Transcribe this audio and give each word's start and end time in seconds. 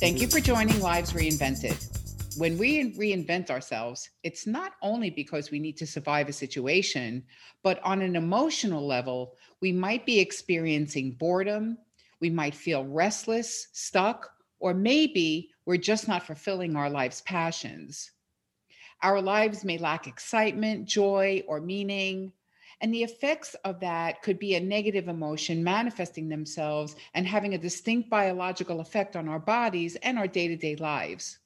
Thank 0.00 0.20
you 0.20 0.26
for 0.26 0.40
joining 0.40 0.80
Lives 0.80 1.12
Reinvented. 1.12 2.36
When 2.36 2.58
we 2.58 2.92
reinvent 2.94 3.50
ourselves, 3.50 4.10
it's 4.24 4.48
not 4.48 4.72
only 4.82 5.10
because 5.10 5.52
we 5.52 5.60
need 5.60 5.76
to 5.76 5.86
survive 5.86 6.28
a 6.28 6.32
situation, 6.32 7.22
but 7.62 7.80
on 7.84 8.02
an 8.02 8.16
emotional 8.16 8.84
level, 8.84 9.36
we 9.60 9.70
might 9.70 10.04
be 10.04 10.18
experiencing 10.18 11.12
boredom, 11.12 11.78
we 12.20 12.30
might 12.30 12.56
feel 12.56 12.84
restless, 12.84 13.68
stuck, 13.72 14.28
or 14.58 14.74
maybe 14.74 15.50
we're 15.66 15.76
just 15.76 16.08
not 16.08 16.26
fulfilling 16.26 16.74
our 16.74 16.90
life's 16.90 17.20
passions. 17.20 18.10
Our 19.04 19.22
lives 19.22 19.64
may 19.64 19.78
lack 19.78 20.08
excitement, 20.08 20.86
joy, 20.88 21.44
or 21.46 21.60
meaning. 21.60 22.32
And 22.80 22.92
the 22.92 23.02
effects 23.02 23.54
of 23.64 23.80
that 23.80 24.22
could 24.22 24.38
be 24.38 24.54
a 24.54 24.60
negative 24.60 25.08
emotion 25.08 25.64
manifesting 25.64 26.28
themselves 26.28 26.94
and 27.14 27.26
having 27.26 27.54
a 27.54 27.58
distinct 27.58 28.10
biological 28.10 28.80
effect 28.80 29.16
on 29.16 29.28
our 29.28 29.38
bodies 29.38 29.96
and 29.96 30.18
our 30.18 30.28
day 30.28 30.48
to 30.48 30.56
day 30.56 30.76
lives. 30.76 31.38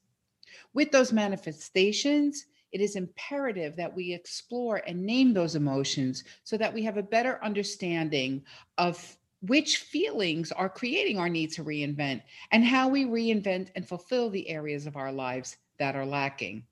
With 0.75 0.91
those 0.91 1.13
manifestations, 1.13 2.47
it 2.73 2.81
is 2.81 2.97
imperative 2.97 3.77
that 3.77 3.95
we 3.95 4.13
explore 4.13 4.83
and 4.87 5.05
name 5.05 5.33
those 5.33 5.57
emotions 5.57 6.25
so 6.45 6.57
that 6.57 6.73
we 6.73 6.83
have 6.85 6.97
a 6.97 7.03
better 7.03 7.43
understanding 7.43 8.45
of 8.79 9.17
which 9.43 9.79
feelings 9.79 10.53
are 10.53 10.69
creating 10.69 11.19
our 11.19 11.29
need 11.29 11.51
to 11.53 11.65
reinvent 11.65 12.23
and 12.51 12.65
how 12.65 12.89
we 12.89 13.05
reinvent 13.05 13.69
and 13.75 13.89
fulfill 13.89 14.31
the 14.31 14.49
areas 14.49 14.87
of 14.87 14.97
our 14.97 15.11
lives 15.11 15.57
that 15.79 15.97
are 15.97 16.07
lacking. 16.07 16.65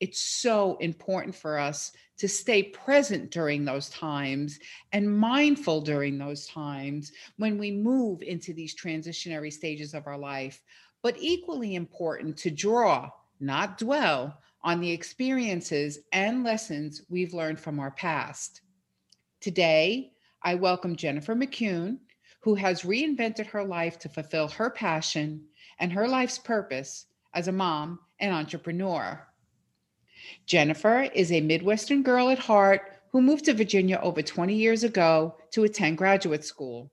It's 0.00 0.20
so 0.20 0.76
important 0.78 1.34
for 1.34 1.58
us 1.58 1.92
to 2.18 2.28
stay 2.28 2.64
present 2.64 3.30
during 3.30 3.64
those 3.64 3.88
times 3.90 4.58
and 4.92 5.18
mindful 5.18 5.80
during 5.80 6.18
those 6.18 6.46
times 6.46 7.12
when 7.36 7.58
we 7.58 7.70
move 7.70 8.22
into 8.22 8.52
these 8.52 8.74
transitionary 8.74 9.52
stages 9.52 9.94
of 9.94 10.06
our 10.06 10.18
life. 10.18 10.62
But 11.02 11.16
equally 11.18 11.74
important 11.74 12.36
to 12.38 12.50
draw, 12.50 13.10
not 13.40 13.78
dwell, 13.78 14.38
on 14.62 14.80
the 14.80 14.90
experiences 14.90 15.98
and 16.12 16.42
lessons 16.42 17.02
we've 17.10 17.34
learned 17.34 17.60
from 17.60 17.78
our 17.78 17.90
past. 17.90 18.62
Today, 19.40 20.12
I 20.42 20.54
welcome 20.54 20.96
Jennifer 20.96 21.34
McCune, 21.34 21.98
who 22.40 22.54
has 22.54 22.82
reinvented 22.82 23.46
her 23.46 23.62
life 23.62 23.98
to 24.00 24.08
fulfill 24.08 24.48
her 24.48 24.70
passion 24.70 25.44
and 25.78 25.92
her 25.92 26.08
life's 26.08 26.38
purpose 26.38 27.06
as 27.34 27.48
a 27.48 27.52
mom 27.52 27.98
and 28.20 28.32
entrepreneur. 28.32 29.26
Jennifer 30.46 31.02
is 31.14 31.32
a 31.32 31.40
Midwestern 31.40 32.02
girl 32.02 32.30
at 32.30 32.38
heart 32.38 32.82
who 33.12 33.22
moved 33.22 33.44
to 33.44 33.54
Virginia 33.54 34.00
over 34.02 34.22
20 34.22 34.54
years 34.54 34.82
ago 34.84 35.36
to 35.52 35.64
attend 35.64 35.98
graduate 35.98 36.44
school. 36.44 36.90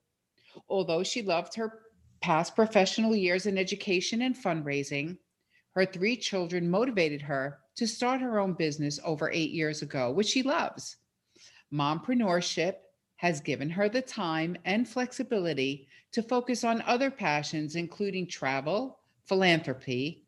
Although 0.68 1.02
she 1.02 1.22
loved 1.22 1.54
her 1.56 1.80
past 2.20 2.54
professional 2.54 3.16
years 3.16 3.46
in 3.46 3.58
education 3.58 4.22
and 4.22 4.36
fundraising, 4.36 5.18
her 5.74 5.84
three 5.84 6.16
children 6.16 6.70
motivated 6.70 7.22
her 7.22 7.58
to 7.76 7.86
start 7.86 8.20
her 8.20 8.38
own 8.38 8.52
business 8.52 9.00
over 9.04 9.30
eight 9.30 9.50
years 9.50 9.82
ago, 9.82 10.12
which 10.12 10.28
she 10.28 10.42
loves. 10.42 10.96
Mompreneurship 11.72 12.76
has 13.16 13.40
given 13.40 13.70
her 13.70 13.88
the 13.88 14.02
time 14.02 14.56
and 14.64 14.88
flexibility 14.88 15.88
to 16.12 16.22
focus 16.22 16.64
on 16.64 16.82
other 16.82 17.10
passions, 17.10 17.76
including 17.76 18.26
travel, 18.26 18.98
philanthropy, 19.24 20.24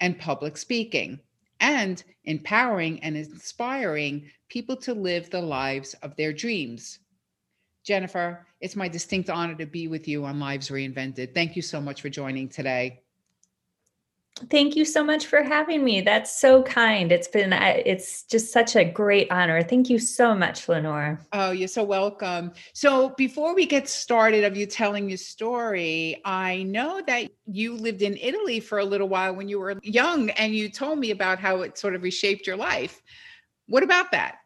and 0.00 0.18
public 0.18 0.56
speaking 0.56 1.20
and 1.60 2.02
empowering 2.24 3.00
and 3.02 3.16
inspiring 3.16 4.30
people 4.48 4.76
to 4.76 4.94
live 4.94 5.30
the 5.30 5.40
lives 5.40 5.94
of 6.02 6.16
their 6.16 6.32
dreams. 6.32 6.98
Jennifer, 7.84 8.46
it's 8.60 8.76
my 8.76 8.88
distinct 8.88 9.30
honor 9.30 9.54
to 9.54 9.66
be 9.66 9.88
with 9.88 10.06
you 10.08 10.24
on 10.24 10.38
Lives 10.38 10.68
Reinvented. 10.68 11.34
Thank 11.34 11.56
you 11.56 11.62
so 11.62 11.80
much 11.80 12.02
for 12.02 12.08
joining 12.08 12.48
today. 12.48 13.00
Thank 14.50 14.76
you 14.76 14.84
so 14.84 15.02
much 15.02 15.26
for 15.26 15.42
having 15.42 15.84
me. 15.84 16.00
That's 16.00 16.40
so 16.40 16.62
kind. 16.62 17.10
It's 17.10 17.28
been 17.28 17.52
uh, 17.52 17.74
it's 17.84 18.22
just 18.24 18.52
such 18.52 18.76
a 18.76 18.84
great 18.84 19.30
honor. 19.30 19.62
Thank 19.62 19.90
you 19.90 19.98
so 19.98 20.34
much, 20.34 20.68
Lenore. 20.68 21.20
Oh, 21.32 21.50
you're 21.50 21.68
so 21.68 21.82
welcome. 21.82 22.52
So, 22.72 23.10
before 23.10 23.54
we 23.54 23.66
get 23.66 23.88
started 23.88 24.44
of 24.44 24.56
you 24.56 24.66
telling 24.66 25.08
your 25.08 25.18
story, 25.18 26.20
I 26.24 26.62
know 26.62 27.02
that 27.06 27.30
you 27.46 27.74
lived 27.74 28.02
in 28.02 28.16
Italy 28.16 28.60
for 28.60 28.78
a 28.78 28.84
little 28.84 29.08
while 29.08 29.34
when 29.34 29.48
you 29.48 29.58
were 29.58 29.78
young 29.82 30.30
and 30.30 30.54
you 30.54 30.68
told 30.68 30.98
me 30.98 31.10
about 31.10 31.38
how 31.38 31.62
it 31.62 31.76
sort 31.76 31.94
of 31.94 32.02
reshaped 32.02 32.46
your 32.46 32.56
life. 32.56 33.02
What 33.66 33.82
about 33.82 34.12
that? 34.12 34.36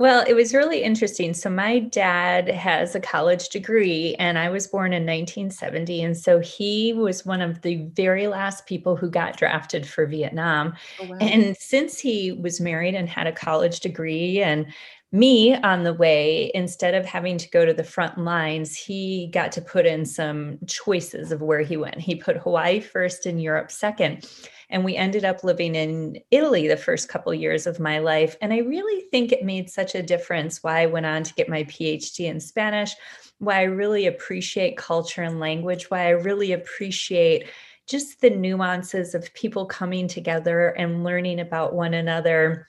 Well, 0.00 0.24
it 0.26 0.32
was 0.32 0.54
really 0.54 0.82
interesting. 0.82 1.34
So, 1.34 1.50
my 1.50 1.78
dad 1.78 2.48
has 2.48 2.94
a 2.94 3.00
college 3.00 3.50
degree, 3.50 4.16
and 4.18 4.38
I 4.38 4.48
was 4.48 4.66
born 4.66 4.94
in 4.94 5.02
1970. 5.02 6.02
And 6.02 6.16
so, 6.16 6.38
he 6.38 6.94
was 6.94 7.26
one 7.26 7.42
of 7.42 7.60
the 7.60 7.86
very 7.92 8.26
last 8.26 8.64
people 8.64 8.96
who 8.96 9.10
got 9.10 9.36
drafted 9.36 9.86
for 9.86 10.06
Vietnam. 10.06 10.72
Oh, 11.02 11.08
wow. 11.08 11.18
And 11.20 11.54
since 11.58 11.98
he 11.98 12.32
was 12.32 12.62
married 12.62 12.94
and 12.94 13.10
had 13.10 13.26
a 13.26 13.32
college 13.32 13.80
degree, 13.80 14.40
and 14.40 14.72
me 15.12 15.54
on 15.56 15.82
the 15.82 15.94
way, 15.94 16.50
instead 16.54 16.94
of 16.94 17.04
having 17.04 17.36
to 17.38 17.50
go 17.50 17.64
to 17.64 17.74
the 17.74 17.84
front 17.84 18.18
lines, 18.18 18.76
he 18.76 19.28
got 19.32 19.52
to 19.52 19.60
put 19.60 19.86
in 19.86 20.06
some 20.06 20.58
choices 20.66 21.32
of 21.32 21.42
where 21.42 21.62
he 21.62 21.76
went. 21.76 21.98
He 22.00 22.14
put 22.14 22.36
Hawaii 22.36 22.80
first 22.80 23.26
and 23.26 23.42
Europe 23.42 23.70
second 23.70 24.28
and 24.70 24.84
we 24.84 24.96
ended 24.96 25.24
up 25.24 25.44
living 25.44 25.74
in 25.74 26.18
Italy 26.30 26.68
the 26.68 26.76
first 26.76 27.08
couple 27.08 27.34
years 27.34 27.66
of 27.66 27.80
my 27.80 27.98
life. 27.98 28.36
And 28.40 28.52
I 28.52 28.58
really 28.58 29.02
think 29.10 29.32
it 29.32 29.44
made 29.44 29.68
such 29.68 29.94
a 29.94 30.02
difference 30.02 30.62
why 30.62 30.82
I 30.82 30.86
went 30.86 31.06
on 31.06 31.24
to 31.24 31.34
get 31.34 31.48
my 31.48 31.64
PhD 31.64 32.26
in 32.26 32.40
Spanish, 32.40 32.94
why 33.38 33.60
I 33.60 33.64
really 33.64 34.06
appreciate 34.06 34.76
culture 34.76 35.22
and 35.22 35.40
language, 35.40 35.90
why 35.90 36.06
I 36.06 36.10
really 36.10 36.52
appreciate 36.52 37.48
just 37.88 38.20
the 38.20 38.30
nuances 38.30 39.14
of 39.14 39.34
people 39.34 39.66
coming 39.66 40.06
together 40.06 40.68
and 40.68 41.02
learning 41.02 41.40
about 41.40 41.74
one 41.74 41.94
another 41.94 42.68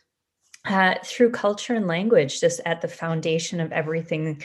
uh, 0.66 0.96
through 1.04 1.32
culture 1.32 1.74
and 1.74 1.88
language, 1.88 2.40
just 2.40 2.62
at 2.66 2.82
the 2.82 2.88
foundation 2.88 3.60
of 3.60 3.72
everything 3.72 4.44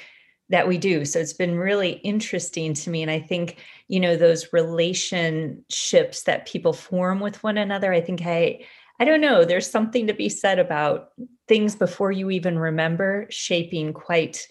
that 0.48 0.68
we 0.68 0.78
do. 0.78 1.04
So 1.04 1.18
it's 1.18 1.32
been 1.32 1.58
really 1.58 1.92
interesting 1.92 2.72
to 2.74 2.90
me. 2.90 3.02
And 3.02 3.10
I 3.10 3.20
think, 3.20 3.58
you 3.88 3.98
know, 3.98 4.16
those 4.16 4.52
relationships 4.52 6.22
that 6.22 6.46
people 6.46 6.72
form 6.72 7.20
with 7.20 7.42
one 7.42 7.58
another, 7.58 7.92
I 7.92 8.00
think 8.00 8.22
I, 8.24 8.64
I 9.00 9.04
don't 9.04 9.20
know, 9.20 9.44
there's 9.44 9.68
something 9.68 10.06
to 10.06 10.14
be 10.14 10.28
said 10.28 10.58
about 10.58 11.08
things 11.48 11.74
before 11.74 12.12
you 12.12 12.30
even 12.30 12.58
remember 12.58 13.26
shaping 13.28 13.92
quite, 13.92 14.46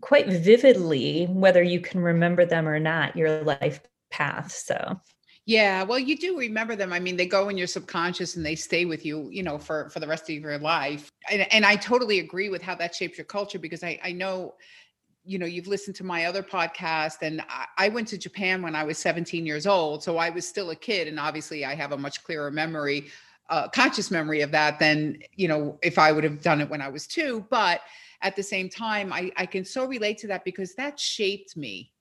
quite 0.00 0.26
vividly, 0.28 1.26
whether 1.26 1.62
you 1.62 1.80
can 1.80 2.00
remember 2.00 2.44
them 2.44 2.68
or 2.68 2.80
not, 2.80 3.16
your 3.16 3.42
life 3.42 3.80
path. 4.10 4.52
So 4.52 5.00
yeah, 5.48 5.82
well, 5.82 5.98
you 5.98 6.14
do 6.14 6.36
remember 6.38 6.76
them. 6.76 6.92
I 6.92 7.00
mean, 7.00 7.16
they 7.16 7.24
go 7.24 7.48
in 7.48 7.56
your 7.56 7.66
subconscious 7.66 8.36
and 8.36 8.44
they 8.44 8.54
stay 8.54 8.84
with 8.84 9.06
you, 9.06 9.30
you 9.30 9.42
know, 9.42 9.56
for 9.56 9.88
for 9.88 9.98
the 9.98 10.06
rest 10.06 10.24
of 10.24 10.36
your 10.36 10.58
life. 10.58 11.08
And, 11.30 11.50
and 11.50 11.64
I 11.64 11.74
totally 11.74 12.18
agree 12.18 12.50
with 12.50 12.60
how 12.60 12.74
that 12.74 12.94
shapes 12.94 13.16
your 13.16 13.24
culture 13.24 13.58
because 13.58 13.82
I 13.82 13.98
I 14.04 14.12
know 14.12 14.56
you 15.24 15.38
know 15.38 15.46
you've 15.46 15.66
listened 15.66 15.96
to 15.96 16.04
my 16.04 16.26
other 16.26 16.42
podcast 16.42 17.22
and 17.22 17.40
I, 17.48 17.64
I, 17.76 17.88
went 17.88 18.08
to 18.08 18.16
japan 18.16 18.62
when 18.62 18.74
i 18.74 18.82
was 18.82 18.96
17 18.96 19.44
years 19.44 19.66
old 19.66 20.02
so 20.02 20.16
i 20.16 20.30
was 20.30 20.48
still 20.48 20.70
a 20.70 20.76
kid 20.76 21.06
and 21.06 21.20
obviously 21.20 21.66
i 21.66 21.74
have 21.74 21.92
a 21.92 21.98
much 21.98 22.24
clearer 22.24 22.50
memory 22.50 23.08
uh, 23.50 23.68
conscious 23.68 24.10
memory 24.10 24.40
of 24.40 24.50
that 24.52 24.78
than 24.78 25.18
you 25.34 25.46
know 25.48 25.78
if 25.82 25.98
i 25.98 26.12
would 26.12 26.24
have 26.24 26.40
done 26.40 26.62
it 26.62 26.70
when 26.70 26.80
i 26.80 26.88
was 26.88 27.06
two 27.06 27.44
but 27.50 27.82
at 28.22 28.36
the 28.36 28.42
same 28.42 28.70
time 28.70 29.12
i, 29.12 29.30
I 29.36 29.44
can 29.44 29.66
so 29.66 29.84
relate 29.84 30.16
to 30.18 30.28
that 30.28 30.44
because 30.44 30.74
that 30.76 30.98
shaped 30.98 31.58
me 31.58 31.92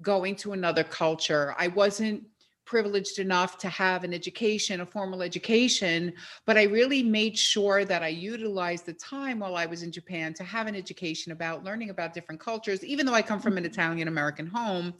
going 0.00 0.34
to 0.36 0.52
another 0.52 0.84
culture 0.84 1.54
i 1.58 1.66
wasn't 1.66 2.22
privileged 2.70 3.18
enough 3.18 3.58
to 3.58 3.68
have 3.68 4.04
an 4.04 4.14
education, 4.14 4.80
a 4.80 4.86
formal 4.86 5.22
education, 5.22 6.12
but 6.46 6.56
I 6.56 6.62
really 6.62 7.02
made 7.02 7.36
sure 7.36 7.84
that 7.84 8.04
I 8.04 8.08
utilized 8.08 8.86
the 8.86 8.92
time 8.92 9.40
while 9.40 9.56
I 9.56 9.66
was 9.66 9.82
in 9.82 9.90
Japan 9.90 10.32
to 10.34 10.44
have 10.44 10.68
an 10.68 10.76
education 10.76 11.32
about 11.32 11.64
learning 11.64 11.90
about 11.90 12.14
different 12.14 12.40
cultures, 12.40 12.84
even 12.84 13.06
though 13.06 13.12
I 13.12 13.22
come 13.22 13.40
from 13.40 13.56
an 13.56 13.64
mm-hmm. 13.64 13.72
Italian 13.72 14.06
American 14.06 14.46
home. 14.46 14.94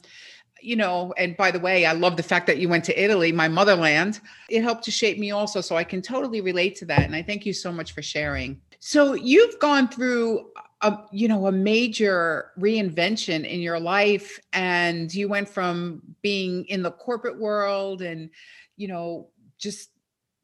You 0.61 0.75
know, 0.75 1.13
and 1.17 1.35
by 1.37 1.49
the 1.49 1.59
way, 1.59 1.85
I 1.85 1.93
love 1.93 2.17
the 2.17 2.23
fact 2.23 2.45
that 2.47 2.57
you 2.59 2.67
went 2.67 2.83
to 2.85 3.03
Italy, 3.03 3.31
my 3.31 3.47
motherland. 3.47 4.19
It 4.49 4.61
helped 4.61 4.83
to 4.83 4.91
shape 4.91 5.17
me 5.17 5.31
also. 5.31 5.61
So 5.61 5.75
I 5.77 5.85
can 5.85 6.01
totally 6.01 6.41
relate 6.41 6.75
to 6.75 6.85
that. 6.85 7.03
And 7.03 7.15
I 7.15 7.23
thank 7.23 7.45
you 7.47 7.53
so 7.53 7.71
much 7.71 7.93
for 7.93 8.03
sharing. 8.03 8.61
So 8.79 9.13
you've 9.13 9.57
gone 9.59 9.87
through 9.87 10.51
a 10.81 10.97
you 11.11 11.27
know 11.27 11.47
a 11.47 11.51
major 11.51 12.51
reinvention 12.59 13.45
in 13.45 13.59
your 13.59 13.79
life 13.79 14.39
and 14.53 15.13
you 15.13 15.27
went 15.27 15.47
from 15.47 16.01
being 16.21 16.65
in 16.65 16.81
the 16.81 16.91
corporate 16.91 17.39
world 17.39 18.01
and 18.01 18.29
you 18.77 18.87
know 18.87 19.29
just 19.57 19.89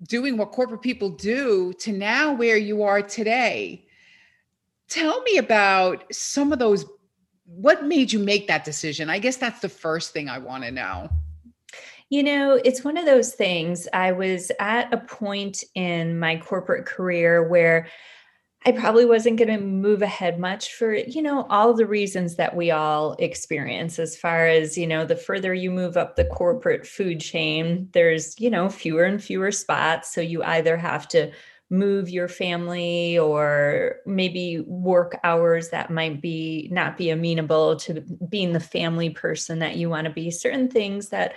doing 0.03 0.37
what 0.37 0.51
corporate 0.51 0.81
people 0.81 1.09
do 1.09 1.73
to 1.79 1.91
now 1.91 2.33
where 2.33 2.57
you 2.57 2.83
are 2.83 3.01
today. 3.01 3.85
Tell 4.89 5.21
me 5.23 5.37
about 5.37 6.03
some 6.13 6.53
of 6.53 6.59
those 6.59 6.85
what 7.45 7.85
made 7.85 8.11
you 8.11 8.19
make 8.19 8.47
that 8.47 8.65
decision? 8.65 9.09
I 9.09 9.19
guess 9.19 9.37
that's 9.37 9.61
the 9.61 9.69
first 9.69 10.11
thing 10.11 10.27
i 10.27 10.37
want 10.37 10.65
to 10.65 10.71
know. 10.71 11.09
You 12.09 12.23
know, 12.23 12.59
it's 12.63 12.83
one 12.83 12.97
of 12.97 13.05
those 13.05 13.33
things. 13.33 13.87
I 13.93 14.11
was 14.11 14.51
at 14.59 14.93
a 14.93 14.97
point 14.97 15.63
in 15.75 16.19
my 16.19 16.37
corporate 16.37 16.85
career 16.85 17.47
where 17.47 17.87
I 18.65 18.74
probably 18.74 19.06
wasn't 19.06 19.38
going 19.38 19.48
to 19.50 19.63
move 19.63 20.01
ahead 20.01 20.39
much 20.39 20.74
for, 20.74 20.94
you 20.94 21.21
know, 21.21 21.45
all 21.50 21.74
the 21.74 21.86
reasons 21.86 22.36
that 22.36 22.56
we 22.56 22.69
all 22.69 23.13
experience 23.13 23.98
as 23.98 24.18
far 24.18 24.45
as, 24.48 24.77
you 24.77 24.86
know, 24.86 25.06
the 25.06 25.15
further 25.15 25.54
you 25.54 25.71
move 25.71 25.95
up 25.95 26.15
the 26.15 26.25
corporate 26.25 26.86
food 26.86 27.21
chain, 27.21 27.88
there's, 27.94 28.38
you 28.39 28.50
know, 28.50 28.68
fewer 28.68 29.04
and 29.04 29.24
fewer 29.24 29.51
spots. 29.51 30.13
So 30.13 30.19
you 30.19 30.44
either 30.44 30.75
have 30.75 31.07
to 31.09 31.31
move 31.69 32.09
your 32.09 32.27
family 32.27 33.18
or 33.18 33.98
maybe 34.06 34.62
work 34.68 35.18
hours 35.24 35.69
that 35.69 35.92
might 35.92 36.21
be 36.21 36.69
not 36.71 36.98
be 36.98 37.09
amenable 37.09 37.75
to 37.75 38.01
being 38.30 38.54
the 38.54 38.59
family 38.59 39.09
person 39.09 39.59
that 39.59 39.75
you 39.75 39.89
want 39.89 40.06
to 40.06 40.13
be 40.13 40.31
certain 40.31 40.69
things 40.69 41.09
that 41.09 41.33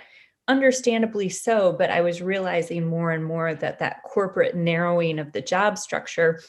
understandably 0.47 1.27
so 1.27 1.73
but 1.73 1.89
i 1.89 1.99
was 1.99 2.21
realizing 2.21 2.87
more 2.87 3.11
and 3.11 3.25
more 3.25 3.53
that 3.53 3.77
that 3.79 4.01
corporate 4.03 4.55
narrowing 4.55 5.19
of 5.19 5.33
the 5.33 5.41
job 5.41 5.77
structure 5.77 6.39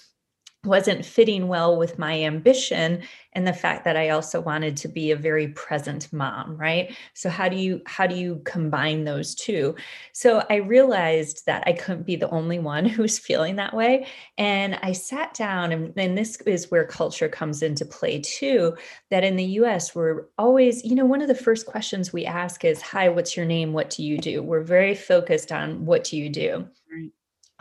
wasn't 0.64 1.05
fitting 1.05 1.49
well 1.49 1.76
with 1.76 1.99
my 1.99 2.23
ambition 2.23 3.03
and 3.32 3.47
the 3.47 3.53
fact 3.53 3.85
that 3.85 3.97
i 3.97 4.11
also 4.11 4.41
wanted 4.41 4.76
to 4.76 4.87
be 4.87 5.11
a 5.11 5.17
very 5.17 5.49
present 5.49 6.12
mom 6.12 6.56
right? 6.56 6.94
So 7.14 7.29
how 7.29 7.49
do 7.49 7.56
you 7.56 7.81
how 7.87 8.06
do 8.06 8.14
you 8.14 8.41
combine 8.44 9.05
those 9.05 9.35
two? 9.35 9.75
So 10.12 10.44
i 10.50 10.56
realized 10.56 11.47
that 11.47 11.64
i 11.67 11.73
couldn't 11.73 12.06
be 12.06 12.14
the 12.17 12.31
only 12.31 12.61
one 12.61 12.85
who's 12.94 13.19
feeling 13.19 13.56
that 13.56 13.75
way. 13.75 14.06
And 14.38 14.79
i 14.82 14.93
sat 14.93 15.35
down 15.35 15.73
and, 15.73 15.93
and 15.97 16.17
this 16.17 16.41
is 16.43 16.70
where 16.70 16.87
culture 16.87 17.29
comes 17.29 17.62
into 17.62 17.85
play 17.85 18.20
too 18.20 18.76
that 19.11 19.25
in 19.25 19.37
the 19.37 19.44
us 19.44 19.94
we're 19.94 20.26
always 20.38 20.85
you 20.85 20.94
know 20.94 21.06
one 21.06 21.23
of 21.23 21.29
the 21.29 21.35
first 21.35 21.67
questions 21.67 22.12
we 22.12 22.25
ask 22.25 22.64
is 22.64 22.81
hi 22.81 23.09
what's 23.09 23.37
your 23.37 23.47
name? 23.47 23.73
What 23.73 23.91
do 23.91 24.05
you 24.05 24.19
do? 24.19 24.43
We're 24.43 24.62
very 24.62 24.94
focused 24.94 25.50
on 25.50 25.85
what 25.85 26.05
do 26.05 26.17
you 26.17 26.29
do 26.29 26.69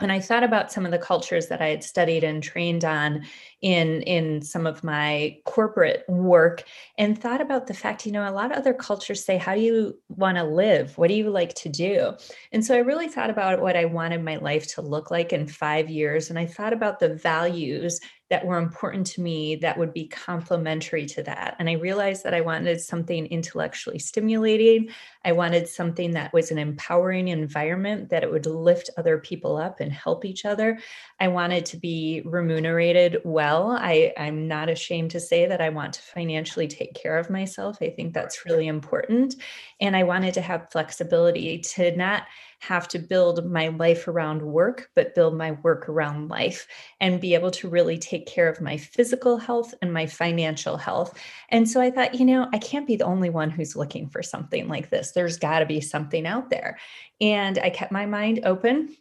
and 0.00 0.10
i 0.10 0.18
thought 0.18 0.42
about 0.42 0.72
some 0.72 0.84
of 0.84 0.92
the 0.92 0.98
cultures 0.98 1.48
that 1.48 1.60
i 1.60 1.68
had 1.68 1.84
studied 1.84 2.24
and 2.24 2.42
trained 2.42 2.84
on 2.84 3.24
in 3.60 4.02
in 4.02 4.42
some 4.42 4.66
of 4.66 4.82
my 4.82 5.36
corporate 5.44 6.04
work 6.08 6.64
and 6.98 7.20
thought 7.20 7.40
about 7.40 7.66
the 7.66 7.74
fact 7.74 8.04
you 8.04 8.12
know 8.12 8.28
a 8.28 8.30
lot 8.30 8.50
of 8.50 8.58
other 8.58 8.74
cultures 8.74 9.24
say 9.24 9.36
how 9.36 9.54
do 9.54 9.60
you 9.60 9.98
want 10.08 10.36
to 10.36 10.44
live? 10.44 10.96
What 10.98 11.08
do 11.08 11.14
you 11.14 11.30
like 11.30 11.54
to 11.54 11.68
do? 11.68 12.12
And 12.52 12.64
so 12.64 12.74
i 12.74 12.78
really 12.78 13.08
thought 13.08 13.30
about 13.30 13.60
what 13.60 13.76
i 13.76 13.84
wanted 13.84 14.22
my 14.24 14.36
life 14.36 14.66
to 14.74 14.82
look 14.82 15.10
like 15.10 15.32
in 15.32 15.46
5 15.46 15.88
years 15.88 16.30
and 16.30 16.38
i 16.38 16.46
thought 16.46 16.72
about 16.72 16.98
the 16.98 17.14
values 17.14 18.00
that 18.32 18.46
were 18.46 18.56
important 18.56 19.06
to 19.06 19.20
me 19.20 19.56
that 19.56 19.76
would 19.76 19.92
be 19.92 20.06
complementary 20.06 21.04
to 21.04 21.22
that. 21.22 21.54
And 21.58 21.68
I 21.68 21.74
realized 21.74 22.24
that 22.24 22.32
I 22.32 22.40
wanted 22.40 22.80
something 22.80 23.26
intellectually 23.26 23.98
stimulating. 23.98 24.88
I 25.22 25.32
wanted 25.32 25.68
something 25.68 26.12
that 26.12 26.32
was 26.32 26.50
an 26.50 26.56
empowering 26.56 27.28
environment, 27.28 28.08
that 28.08 28.22
it 28.22 28.32
would 28.32 28.46
lift 28.46 28.88
other 28.96 29.18
people 29.18 29.58
up 29.58 29.80
and 29.80 29.92
help 29.92 30.24
each 30.24 30.46
other. 30.46 30.78
I 31.20 31.28
wanted 31.28 31.66
to 31.66 31.76
be 31.76 32.22
remunerated 32.24 33.18
well. 33.22 33.72
I, 33.72 34.14
I'm 34.16 34.48
not 34.48 34.70
ashamed 34.70 35.10
to 35.10 35.20
say 35.20 35.44
that 35.44 35.60
I 35.60 35.68
want 35.68 35.92
to 35.92 36.00
financially 36.00 36.68
take 36.68 36.94
care 36.94 37.18
of 37.18 37.28
myself. 37.28 37.82
I 37.82 37.90
think 37.90 38.14
that's 38.14 38.46
really 38.46 38.66
important. 38.66 39.34
And 39.78 39.94
I 39.94 40.04
wanted 40.04 40.32
to 40.34 40.40
have 40.40 40.72
flexibility 40.72 41.58
to 41.58 41.94
not 41.98 42.22
have 42.62 42.86
to 42.86 42.98
build 43.00 43.44
my 43.50 43.66
life 43.68 44.06
around 44.06 44.40
work, 44.40 44.88
but 44.94 45.16
build 45.16 45.36
my 45.36 45.50
work 45.50 45.88
around 45.88 46.28
life 46.28 46.68
and 47.00 47.20
be 47.20 47.34
able 47.34 47.50
to 47.50 47.68
really 47.68 47.98
take 47.98 48.24
care 48.24 48.48
of 48.48 48.60
my 48.60 48.76
physical 48.76 49.36
health 49.36 49.74
and 49.82 49.92
my 49.92 50.06
financial 50.06 50.76
health. 50.76 51.18
And 51.48 51.68
so 51.68 51.80
I 51.80 51.90
thought, 51.90 52.14
you 52.14 52.24
know, 52.24 52.48
I 52.52 52.58
can't 52.58 52.86
be 52.86 52.94
the 52.94 53.04
only 53.04 53.30
one 53.30 53.50
who's 53.50 53.74
looking 53.74 54.08
for 54.08 54.22
something 54.22 54.68
like 54.68 54.90
this. 54.90 55.10
There's 55.10 55.38
got 55.38 55.58
to 55.58 55.66
be 55.66 55.80
something 55.80 56.24
out 56.24 56.50
there. 56.50 56.78
And 57.20 57.58
I 57.58 57.70
kept 57.70 57.90
my 57.90 58.06
mind 58.06 58.42
open 58.44 58.94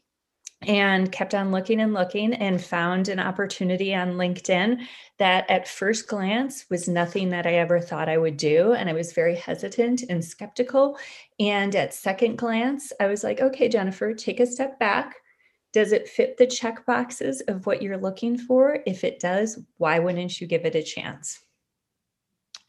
and 0.64 1.12
kept 1.12 1.34
on 1.34 1.52
looking 1.52 1.82
and 1.82 1.94
looking 1.94 2.34
and 2.34 2.64
found 2.64 3.08
an 3.08 3.20
opportunity 3.20 3.96
on 3.96 4.14
LinkedIn 4.14 4.86
that 5.18 5.50
at 5.50 5.68
first 5.68 6.08
glance 6.08 6.66
was 6.70 6.88
nothing 6.88 7.30
that 7.30 7.48
I 7.48 7.56
ever 7.56 7.80
thought 7.80 8.10
I 8.10 8.18
would 8.18 8.38
do. 8.38 8.74
And 8.74 8.88
I 8.90 8.94
was 8.94 9.14
very 9.14 9.36
hesitant 9.36 10.04
and 10.10 10.24
skeptical. 10.24 10.98
And 11.40 11.76
at 11.76 11.94
second 11.94 12.38
glance, 12.38 12.94
I 13.00 13.08
was 13.08 13.24
like, 13.24 13.42
okay, 13.42 13.70
Jennifer, 13.70 14.14
take 14.14 14.40
a 14.40 14.46
step 14.46 14.78
back. 14.80 15.16
Does 15.74 15.94
it 15.94 16.08
fit 16.08 16.38
the 16.38 16.48
check 16.48 16.86
boxes 16.86 17.42
of 17.48 17.66
what 17.66 17.82
you're 17.82 17.98
looking 17.98 18.38
for? 18.38 18.80
If 18.86 19.04
it 19.04 19.20
does, 19.20 19.58
why 19.78 20.00
wouldn't 20.00 20.40
you 20.40 20.46
give 20.46 20.66
it 20.66 20.76
a 20.76 20.84
chance? 20.84 21.40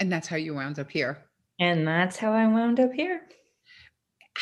And 0.00 0.10
that's 0.10 0.28
how 0.28 0.36
you 0.36 0.54
wound 0.54 0.78
up 0.78 0.90
here. 0.90 1.24
And 1.58 1.86
that's 1.86 2.16
how 2.16 2.32
I 2.32 2.46
wound 2.46 2.80
up 2.80 2.92
here. 2.92 3.22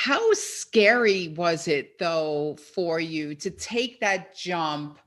How 0.03 0.33
scary 0.33 1.29
was 1.29 1.69
it 1.69 1.99
though 1.99 2.57
for 2.75 3.01
you 3.01 3.35
to 3.35 3.51
take 3.51 4.01
that 4.01 4.35
jump 4.35 4.99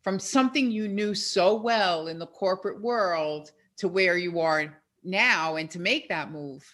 from 0.00 0.18
something 0.18 0.70
you 0.70 0.88
knew 0.88 1.14
so 1.14 1.54
well 1.54 2.08
in 2.08 2.18
the 2.18 2.28
corporate 2.28 2.80
world 2.80 3.52
to 3.76 3.88
where 3.88 4.16
you 4.16 4.40
are 4.40 4.82
now 5.04 5.56
and 5.56 5.70
to 5.70 5.78
make 5.78 6.08
that 6.08 6.30
move? 6.30 6.64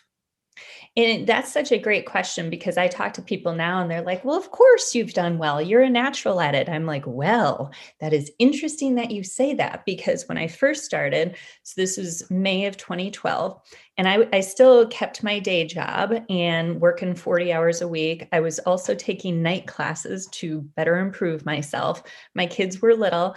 And 0.96 1.26
that's 1.26 1.52
such 1.52 1.72
a 1.72 1.78
great 1.78 2.06
question 2.06 2.50
because 2.50 2.76
I 2.76 2.86
talk 2.86 3.14
to 3.14 3.22
people 3.22 3.54
now 3.54 3.80
and 3.80 3.90
they're 3.90 4.02
like, 4.02 4.24
well, 4.24 4.36
of 4.36 4.50
course 4.52 4.94
you've 4.94 5.12
done 5.12 5.38
well. 5.38 5.60
You're 5.60 5.82
a 5.82 5.90
natural 5.90 6.40
at 6.40 6.54
it. 6.54 6.68
I'm 6.68 6.86
like, 6.86 7.02
well, 7.06 7.72
that 8.00 8.12
is 8.12 8.30
interesting 8.38 8.94
that 8.94 9.10
you 9.10 9.24
say 9.24 9.54
that 9.54 9.84
because 9.84 10.28
when 10.28 10.38
I 10.38 10.46
first 10.46 10.84
started, 10.84 11.36
so 11.64 11.80
this 11.80 11.96
was 11.96 12.30
May 12.30 12.66
of 12.66 12.76
2012, 12.76 13.60
and 13.96 14.08
I, 14.08 14.28
I 14.32 14.40
still 14.40 14.86
kept 14.86 15.24
my 15.24 15.38
day 15.38 15.66
job 15.66 16.14
and 16.28 16.80
working 16.80 17.14
40 17.14 17.52
hours 17.52 17.80
a 17.80 17.88
week. 17.88 18.28
I 18.32 18.40
was 18.40 18.60
also 18.60 18.94
taking 18.94 19.42
night 19.42 19.66
classes 19.66 20.26
to 20.32 20.62
better 20.76 20.98
improve 20.98 21.44
myself. 21.44 22.02
My 22.34 22.46
kids 22.46 22.80
were 22.80 22.94
little. 22.94 23.34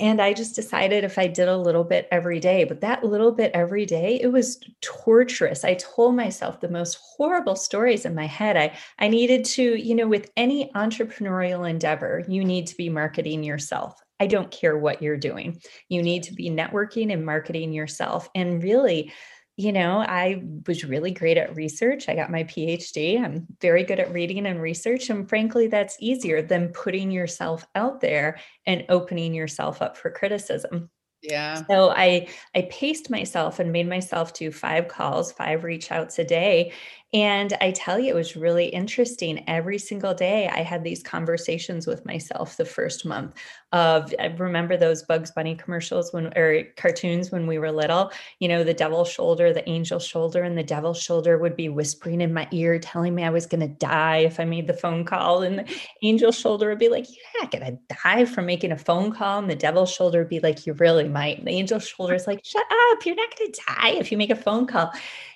And 0.00 0.20
I 0.20 0.32
just 0.32 0.56
decided 0.56 1.04
if 1.04 1.18
I 1.18 1.26
did 1.26 1.46
a 1.46 1.58
little 1.58 1.84
bit 1.84 2.08
every 2.10 2.40
day, 2.40 2.64
but 2.64 2.80
that 2.80 3.04
little 3.04 3.32
bit 3.32 3.52
every 3.52 3.84
day, 3.84 4.18
it 4.20 4.28
was 4.32 4.58
torturous. 4.80 5.62
I 5.62 5.74
told 5.74 6.16
myself 6.16 6.60
the 6.60 6.70
most 6.70 6.98
horrible 7.16 7.54
stories 7.54 8.06
in 8.06 8.14
my 8.14 8.26
head. 8.26 8.56
I, 8.56 8.76
I 8.98 9.08
needed 9.08 9.44
to, 9.44 9.62
you 9.62 9.94
know, 9.94 10.08
with 10.08 10.30
any 10.38 10.72
entrepreneurial 10.74 11.68
endeavor, 11.68 12.24
you 12.26 12.44
need 12.44 12.66
to 12.68 12.76
be 12.76 12.88
marketing 12.88 13.44
yourself. 13.44 14.00
I 14.18 14.26
don't 14.26 14.50
care 14.50 14.76
what 14.78 15.02
you're 15.02 15.18
doing. 15.18 15.60
You 15.90 16.02
need 16.02 16.22
to 16.24 16.34
be 16.34 16.50
networking 16.50 17.12
and 17.12 17.24
marketing 17.24 17.72
yourself. 17.74 18.28
And 18.34 18.62
really, 18.62 19.12
you 19.60 19.72
know, 19.72 19.98
I 19.98 20.42
was 20.66 20.84
really 20.84 21.10
great 21.10 21.36
at 21.36 21.54
research. 21.54 22.08
I 22.08 22.14
got 22.14 22.30
my 22.30 22.44
PhD. 22.44 23.22
I'm 23.22 23.46
very 23.60 23.84
good 23.84 24.00
at 24.00 24.10
reading 24.10 24.46
and 24.46 24.58
research. 24.58 25.10
And 25.10 25.28
frankly, 25.28 25.66
that's 25.66 25.98
easier 26.00 26.40
than 26.40 26.68
putting 26.68 27.10
yourself 27.10 27.66
out 27.74 28.00
there 28.00 28.40
and 28.64 28.86
opening 28.88 29.34
yourself 29.34 29.82
up 29.82 29.98
for 29.98 30.10
criticism. 30.10 30.88
Yeah. 31.22 31.62
So 31.70 31.90
I 31.90 32.28
I 32.54 32.68
paced 32.70 33.10
myself 33.10 33.58
and 33.58 33.70
made 33.70 33.86
myself 33.86 34.32
do 34.32 34.50
five 34.50 34.88
calls, 34.88 35.30
five 35.30 35.62
reach 35.62 35.92
outs 35.92 36.18
a 36.18 36.24
day. 36.24 36.72
And 37.12 37.56
I 37.60 37.72
tell 37.72 37.98
you, 37.98 38.12
it 38.12 38.14
was 38.14 38.36
really 38.36 38.66
interesting. 38.66 39.42
Every 39.48 39.78
single 39.78 40.14
day, 40.14 40.48
I 40.48 40.62
had 40.62 40.84
these 40.84 41.02
conversations 41.02 41.84
with 41.84 42.06
myself 42.06 42.56
the 42.56 42.64
first 42.64 43.04
month 43.04 43.34
of, 43.72 44.14
I 44.20 44.26
remember 44.26 44.76
those 44.76 45.02
Bugs 45.02 45.32
Bunny 45.32 45.56
commercials 45.56 46.12
when, 46.12 46.26
or 46.38 46.62
cartoons 46.76 47.32
when 47.32 47.48
we 47.48 47.58
were 47.58 47.72
little, 47.72 48.12
you 48.38 48.46
know, 48.46 48.62
the 48.62 48.74
devil 48.74 49.04
shoulder, 49.04 49.52
the 49.52 49.68
angel 49.68 49.98
shoulder, 49.98 50.44
and 50.44 50.56
the 50.56 50.62
devil 50.62 50.94
shoulder 50.94 51.36
would 51.36 51.56
be 51.56 51.68
whispering 51.68 52.20
in 52.20 52.32
my 52.32 52.46
ear, 52.52 52.78
telling 52.78 53.16
me 53.16 53.24
I 53.24 53.30
was 53.30 53.46
going 53.46 53.60
to 53.60 53.74
die 53.74 54.18
if 54.18 54.38
I 54.38 54.44
made 54.44 54.68
the 54.68 54.72
phone 54.72 55.04
call. 55.04 55.42
And 55.42 55.58
the 55.58 55.80
angel 56.02 56.30
shoulder 56.30 56.68
would 56.68 56.78
be 56.78 56.88
like, 56.88 57.08
You're 57.08 57.42
not 57.42 57.50
going 57.50 57.64
to 57.66 57.94
die 58.04 58.24
from 58.24 58.46
making 58.46 58.70
a 58.70 58.78
phone 58.78 59.10
call. 59.12 59.40
And 59.40 59.50
the 59.50 59.56
devil 59.56 59.84
shoulder 59.84 60.20
would 60.20 60.28
be 60.28 60.40
like, 60.40 60.64
You 60.64 60.74
really 60.74 61.08
might. 61.08 61.38
And 61.38 61.48
the 61.48 61.52
angel 61.52 61.80
shoulder 61.80 62.14
is 62.14 62.28
like, 62.28 62.44
Shut 62.44 62.62
up. 62.92 63.04
You're 63.04 63.16
not 63.16 63.36
going 63.36 63.50
to 63.50 63.62
die 63.66 63.90
if 63.98 64.12
you 64.12 64.18
make 64.18 64.30
a 64.30 64.36
phone 64.36 64.68
call. 64.68 64.92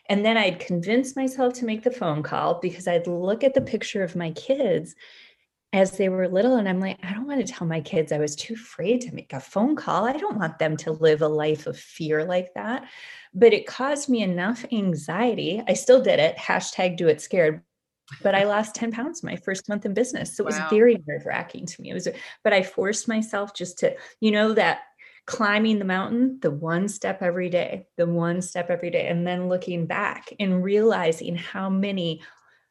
And 0.08 0.25
then 0.25 0.37
I'd 0.37 0.61
convince 0.61 1.16
myself 1.16 1.54
to 1.54 1.64
make 1.64 1.82
the 1.82 1.90
phone 1.90 2.23
call 2.23 2.61
because 2.61 2.87
I'd 2.87 3.06
look 3.06 3.42
at 3.42 3.54
the 3.54 3.61
picture 3.61 4.02
of 4.02 4.16
my 4.16 4.32
kids 4.32 4.94
as 5.73 5.92
they 5.92 6.08
were 6.08 6.28
little. 6.28 6.56
And 6.56 6.68
I'm 6.68 6.78
like, 6.78 6.99
I 7.02 7.12
don't 7.12 7.26
want 7.26 7.44
to 7.44 7.52
tell 7.52 7.66
my 7.66 7.80
kids 7.80 8.12
I 8.12 8.18
was 8.18 8.37
too 8.37 8.54
afraid 8.54 9.00
to 9.02 9.14
make 9.14 9.32
a 9.32 9.40
phone 9.40 9.75
call. 9.75 10.04
I 10.04 10.12
don't 10.12 10.38
want 10.38 10.58
them 10.58 10.76
to 10.78 10.92
live 10.92 11.20
a 11.20 11.28
life 11.28 11.66
of 11.66 11.78
fear 11.78 12.25
like 12.25 12.54
that. 12.54 12.88
But 13.34 13.52
it 13.52 13.66
caused 13.66 14.08
me 14.08 14.23
enough 14.23 14.64
anxiety. 14.70 15.62
I 15.66 15.75
still 15.75 16.00
did 16.00 16.20
it. 16.20 16.37
Hashtag 16.37 16.96
do 16.96 17.08
it 17.08 17.20
scared. 17.20 17.62
But 18.23 18.34
I 18.34 18.44
lost 18.44 18.75
10 18.76 18.92
pounds 18.92 19.25
my 19.25 19.34
first 19.34 19.68
month 19.68 19.87
in 19.87 19.94
business. 19.94 20.37
So 20.37 20.44
it 20.44 20.46
was 20.46 20.58
wow. 20.58 20.68
very 20.70 21.02
nerve 21.06 21.26
wracking 21.26 21.66
to 21.66 21.82
me. 21.82 21.90
It 21.90 21.94
was, 21.94 22.06
but 22.44 22.52
I 22.52 22.62
forced 22.62 23.08
myself 23.08 23.54
just 23.54 23.78
to, 23.78 23.96
you 24.20 24.30
know, 24.30 24.52
that 24.52 24.82
climbing 25.26 25.78
the 25.78 25.85
mountain 25.85 26.38
the 26.43 26.50
one 26.50 26.87
step 26.87 27.23
every 27.23 27.49
day 27.49 27.87
the 27.97 28.07
one 28.07 28.43
step 28.43 28.69
every 28.69 28.90
day 28.90 29.07
and 29.09 29.26
then 29.26 29.49
looking 29.49 29.87
back 29.87 30.33
and 30.38 30.62
realizing 30.62 31.35
how 31.35 31.71
many 31.71 32.21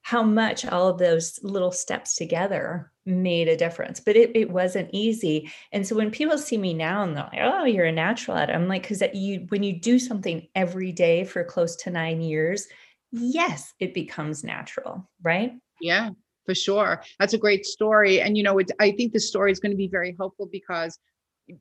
how 0.03 0.21
much 0.21 0.65
all 0.65 0.89
of 0.89 0.99
those 0.99 1.39
little 1.43 1.71
steps 1.71 2.15
together 2.15 2.91
made 3.05 3.47
a 3.47 3.55
difference. 3.55 4.01
But 4.01 4.17
it, 4.17 4.35
it 4.35 4.49
wasn't 4.49 4.89
easy. 4.91 5.49
And 5.71 5.87
so 5.87 5.95
when 5.95 6.11
people 6.11 6.37
see 6.37 6.57
me 6.57 6.73
now 6.73 7.03
and 7.03 7.15
they're 7.15 7.23
like 7.23 7.39
oh 7.41 7.63
you're 7.63 7.85
a 7.85 7.91
natural 7.91 8.37
at 8.37 8.49
it 8.49 8.53
i'm 8.53 8.67
like 8.67 8.83
because 8.83 8.99
that 8.99 9.15
you 9.15 9.45
when 9.49 9.63
you 9.63 9.79
do 9.79 9.97
something 9.97 10.47
every 10.55 10.91
day 10.91 11.23
for 11.23 11.43
close 11.43 11.75
to 11.77 11.89
nine 11.89 12.21
years 12.21 12.67
yes 13.11 13.73
it 13.79 13.93
becomes 13.93 14.43
natural 14.43 15.09
right? 15.23 15.53
Yeah 15.81 16.11
for 16.45 16.53
sure. 16.53 17.01
That's 17.19 17.33
a 17.33 17.37
great 17.37 17.65
story. 17.65 18.19
And 18.19 18.35
you 18.35 18.43
know 18.43 18.57
it, 18.57 18.71
i 18.79 18.91
think 18.91 19.13
the 19.13 19.19
story 19.19 19.51
is 19.51 19.61
going 19.61 19.71
to 19.71 19.77
be 19.77 19.87
very 19.87 20.13
helpful 20.19 20.49
because 20.51 20.99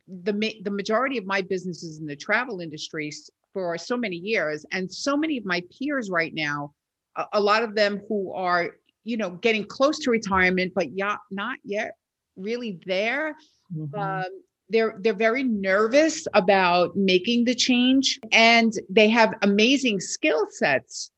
the 0.07 0.55
the 0.63 0.71
majority 0.71 1.19
of 1.19 1.27
my 1.27 1.41
businesses 1.43 1.99
in 1.99 2.07
the 2.07 2.17
travel 2.17 2.61
industry 2.61 3.11
for 3.53 3.77
so 3.77 3.97
many 3.97 4.17
years 4.17 4.65
and 4.73 4.93
so 4.93 5.17
many 5.17 5.37
of 5.37 5.45
my 5.45 5.63
peers 5.77 6.11
right 6.11 6.35
now 6.35 6.73
a, 7.17 7.25
a 7.35 7.41
lot 7.41 7.63
of 7.63 7.75
them 7.75 8.01
who 8.09 8.33
are 8.33 8.71
you 9.05 9.17
know 9.17 9.31
getting 9.31 9.65
close 9.65 9.99
to 9.99 10.11
retirement 10.11 10.73
but 10.75 10.91
yeah 10.97 11.17
not 11.31 11.59
yet 11.65 11.93
really 12.37 12.81
there 12.87 13.37
mm-hmm. 13.75 13.99
um, 13.99 14.43
they're 14.69 14.97
they're 15.01 15.13
very 15.13 15.43
nervous 15.43 16.27
about 16.35 16.97
making 16.97 17.45
the 17.45 17.55
change 17.55 18.19
and 18.31 18.75
they 18.89 19.09
have 19.09 19.35
amazing 19.43 20.01
skill 20.01 20.47
sets 20.51 21.11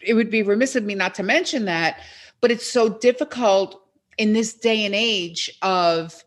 it 0.00 0.14
would 0.14 0.30
be 0.30 0.42
remiss 0.42 0.74
of 0.74 0.84
me 0.84 0.94
not 0.94 1.14
to 1.14 1.22
mention 1.22 1.64
that 1.64 2.00
but 2.40 2.50
it's 2.50 2.68
so 2.68 2.88
difficult 2.88 3.80
in 4.18 4.32
this 4.32 4.54
day 4.54 4.84
and 4.84 4.94
age 4.94 5.50
of 5.62 6.24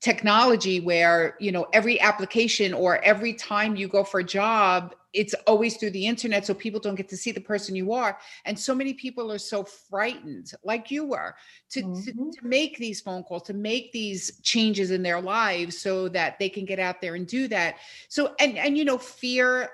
technology 0.00 0.80
where 0.80 1.36
you 1.38 1.52
know 1.52 1.66
every 1.72 2.00
application 2.00 2.72
or 2.72 3.02
every 3.04 3.34
time 3.34 3.76
you 3.76 3.86
go 3.86 4.02
for 4.02 4.20
a 4.20 4.24
job 4.24 4.94
it's 5.12 5.34
always 5.46 5.76
through 5.76 5.90
the 5.90 6.06
internet 6.06 6.46
so 6.46 6.54
people 6.54 6.80
don't 6.80 6.94
get 6.94 7.08
to 7.08 7.16
see 7.16 7.32
the 7.32 7.40
person 7.40 7.74
you 7.74 7.92
are 7.92 8.18
and 8.46 8.58
so 8.58 8.74
many 8.74 8.94
people 8.94 9.30
are 9.30 9.38
so 9.38 9.62
frightened 9.62 10.52
like 10.64 10.90
you 10.90 11.04
were 11.04 11.34
to, 11.68 11.82
mm-hmm. 11.82 12.00
to, 12.02 12.40
to 12.40 12.46
make 12.46 12.78
these 12.78 13.00
phone 13.00 13.22
calls 13.22 13.42
to 13.42 13.52
make 13.52 13.92
these 13.92 14.40
changes 14.40 14.90
in 14.90 15.02
their 15.02 15.20
lives 15.20 15.76
so 15.76 16.08
that 16.08 16.38
they 16.38 16.48
can 16.48 16.64
get 16.64 16.78
out 16.78 17.02
there 17.02 17.14
and 17.14 17.26
do 17.26 17.46
that 17.46 17.76
so 18.08 18.34
and 18.40 18.56
and 18.56 18.78
you 18.78 18.84
know 18.84 18.98
fear 18.98 19.70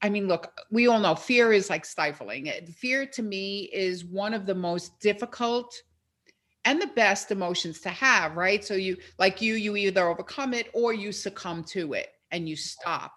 I 0.00 0.08
mean, 0.08 0.28
look, 0.28 0.52
we 0.70 0.86
all 0.86 1.00
know 1.00 1.16
fear 1.16 1.52
is 1.52 1.68
like 1.68 1.84
stifling. 1.84 2.48
Fear 2.76 3.06
to 3.06 3.22
me 3.22 3.62
is 3.72 4.04
one 4.04 4.32
of 4.32 4.46
the 4.46 4.54
most 4.54 5.00
difficult 5.00 5.82
and 6.68 6.82
the 6.82 6.86
best 6.88 7.30
emotions 7.30 7.80
to 7.80 7.88
have, 7.88 8.36
right? 8.36 8.62
So 8.62 8.74
you 8.74 8.98
like 9.18 9.40
you 9.40 9.54
you 9.54 9.74
either 9.76 10.06
overcome 10.06 10.52
it 10.52 10.68
or 10.74 10.92
you 10.92 11.12
succumb 11.12 11.64
to 11.68 11.94
it 11.94 12.10
and 12.30 12.46
you 12.46 12.56
stop. 12.56 13.14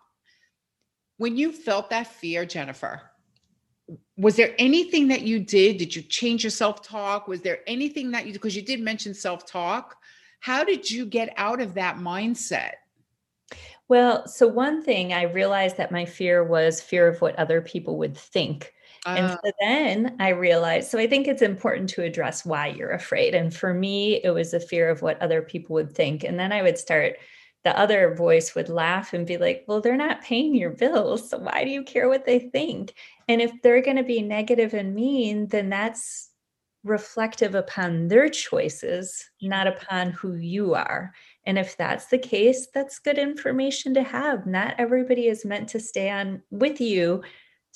When 1.18 1.36
you 1.36 1.52
felt 1.52 1.90
that 1.90 2.08
fear, 2.08 2.46
Jennifer, 2.46 3.02
was 4.16 4.38
there 4.38 4.56
anything 4.58 5.10
that 5.10 5.24
you 5.24 5.42
did? 5.42 5.78
Did 5.78 5.94
you 5.94 6.02
change 6.02 6.46
your 6.46 6.52
self-talk? 6.52 7.28
Was 7.28 7.42
there 7.42 7.60
anything 7.68 8.12
that 8.12 8.26
you 8.26 8.32
because 8.32 8.56
you 8.56 8.62
did 8.62 8.80
mention 8.80 9.14
self-talk? 9.14 9.98
How 10.40 10.64
did 10.64 10.90
you 10.90 11.06
get 11.06 11.34
out 11.36 11.60
of 11.60 11.74
that 11.74 11.98
mindset? 11.98 12.76
Well, 13.90 14.26
so 14.30 14.48
one 14.48 14.82
thing 14.82 15.12
I 15.12 15.24
realized 15.24 15.76
that 15.76 15.92
my 15.92 16.06
fear 16.06 16.42
was 16.42 16.82
fear 16.82 17.10
of 17.10 17.20
what 17.20 17.36
other 17.36 17.60
people 17.60 17.98
would 17.98 18.16
think 18.16 18.74
and 19.06 19.26
uh. 19.26 19.38
so 19.44 19.52
then 19.60 20.16
I 20.20 20.30
realized, 20.30 20.90
so 20.90 21.00
I 21.00 21.08
think 21.08 21.28
it's 21.28 21.42
important 21.42 21.90
to 21.92 22.04
address 22.04 22.46
why 22.46 22.68
you're 22.68 22.92
afraid. 22.92 23.34
And 23.34 23.54
for 23.54 23.74
me, 23.74 24.22
it 24.24 24.32
was 24.32 24.54
a 24.54 24.60
fear 24.60 24.90
of 24.90 25.02
what 25.02 25.22
other 25.22 25.42
people 25.42 25.74
would 25.76 25.94
think. 25.94 26.24
And 26.24 26.40
then 26.40 26.52
I 26.52 26.62
would 26.62 26.78
start, 26.78 27.18
the 27.64 27.78
other 27.78 28.16
voice 28.16 28.56
would 28.56 28.70
laugh 28.70 29.14
and 29.14 29.26
be 29.26 29.38
like, 29.38 29.66
well, 29.68 29.82
they're 29.82 29.98
not 29.98 30.22
paying 30.22 30.56
your 30.56 30.72
bills. 30.72 31.30
So 31.30 31.40
why 31.40 31.64
do 31.64 31.72
you 31.72 31.84
care 31.84 32.10
what 32.10 32.26
they 32.26 32.40
think? 32.40 32.94
And 33.28 33.42
if 33.42 33.52
they're 33.62 33.82
going 33.82 33.98
to 33.98 34.04
be 34.04 34.22
negative 34.22 34.74
and 34.74 34.94
mean, 34.94 35.48
then 35.48 35.70
that's 35.70 36.30
reflective 36.84 37.54
upon 37.54 38.08
their 38.08 38.28
choices, 38.30 39.30
not 39.42 39.68
upon 39.68 40.12
who 40.12 40.34
you 40.36 40.74
are. 40.74 41.14
And 41.46 41.58
if 41.60 41.78
that's 41.78 42.08
the 42.08 42.18
case, 42.18 42.68
that's 42.74 43.00
good 43.00 43.18
information 43.18 43.94
to 43.94 44.04
have. 44.04 44.48
Not 44.48 44.76
everybody 44.78 45.28
is 45.28 45.46
meant 45.46 45.70
to 45.70 45.80
stay 45.80 46.10
on 46.10 46.42
with 46.50 46.82
you 46.82 47.22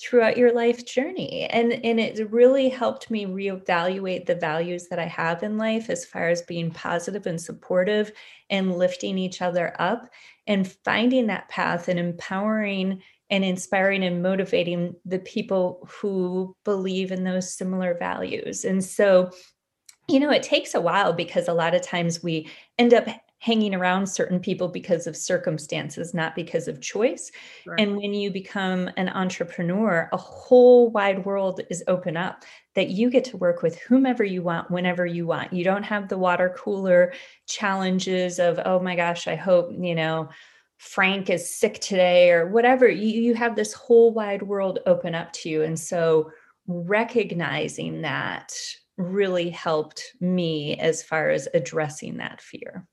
throughout 0.00 0.36
your 0.36 0.52
life 0.52 0.84
journey 0.84 1.44
and 1.44 1.72
and 1.72 1.98
it 1.98 2.30
really 2.30 2.68
helped 2.68 3.10
me 3.10 3.24
reevaluate 3.24 4.26
the 4.26 4.34
values 4.34 4.88
that 4.88 4.98
i 4.98 5.06
have 5.06 5.42
in 5.42 5.56
life 5.56 5.88
as 5.88 6.04
far 6.04 6.28
as 6.28 6.42
being 6.42 6.70
positive 6.70 7.26
and 7.26 7.40
supportive 7.40 8.12
and 8.50 8.76
lifting 8.76 9.16
each 9.16 9.40
other 9.40 9.74
up 9.78 10.10
and 10.46 10.70
finding 10.84 11.26
that 11.26 11.48
path 11.48 11.88
and 11.88 11.98
empowering 11.98 13.00
and 13.30 13.44
inspiring 13.44 14.04
and 14.04 14.22
motivating 14.22 14.94
the 15.04 15.18
people 15.20 15.88
who 15.90 16.54
believe 16.64 17.10
in 17.10 17.24
those 17.24 17.52
similar 17.52 17.96
values. 17.98 18.64
And 18.64 18.84
so 18.84 19.30
you 20.08 20.20
know 20.20 20.30
it 20.30 20.44
takes 20.44 20.74
a 20.74 20.80
while 20.80 21.12
because 21.12 21.48
a 21.48 21.54
lot 21.54 21.74
of 21.74 21.82
times 21.82 22.22
we 22.22 22.48
end 22.78 22.94
up 22.94 23.08
hanging 23.38 23.74
around 23.74 24.06
certain 24.06 24.40
people 24.40 24.68
because 24.68 25.06
of 25.06 25.16
circumstances, 25.16 26.14
not 26.14 26.34
because 26.34 26.68
of 26.68 26.80
choice. 26.80 27.30
Right. 27.66 27.78
And 27.80 27.96
when 27.96 28.14
you 28.14 28.30
become 28.30 28.90
an 28.96 29.08
entrepreneur, 29.08 30.08
a 30.12 30.16
whole 30.16 30.90
wide 30.90 31.24
world 31.24 31.60
is 31.68 31.84
open 31.86 32.16
up 32.16 32.44
that 32.74 32.90
you 32.90 33.10
get 33.10 33.24
to 33.24 33.36
work 33.36 33.62
with 33.62 33.78
whomever 33.78 34.24
you 34.24 34.42
want, 34.42 34.70
whenever 34.70 35.04
you 35.04 35.26
want. 35.26 35.52
You 35.52 35.64
don't 35.64 35.82
have 35.82 36.08
the 36.08 36.18
water 36.18 36.54
cooler 36.56 37.12
challenges 37.46 38.38
of, 38.38 38.58
oh 38.64 38.80
my 38.80 38.96
gosh, 38.96 39.28
I 39.28 39.34
hope, 39.34 39.70
you 39.78 39.94
know, 39.94 40.28
Frank 40.78 41.30
is 41.30 41.54
sick 41.54 41.80
today 41.80 42.30
or 42.30 42.48
whatever. 42.48 42.88
You, 42.88 43.20
you 43.20 43.34
have 43.34 43.56
this 43.56 43.72
whole 43.72 44.12
wide 44.12 44.42
world 44.42 44.78
open 44.86 45.14
up 45.14 45.32
to 45.34 45.48
you. 45.48 45.62
And 45.62 45.78
so 45.78 46.30
recognizing 46.66 48.02
that 48.02 48.52
really 48.96 49.50
helped 49.50 50.14
me 50.20 50.76
as 50.78 51.02
far 51.02 51.30
as 51.30 51.48
addressing 51.54 52.16
that 52.16 52.40
fear. 52.40 52.86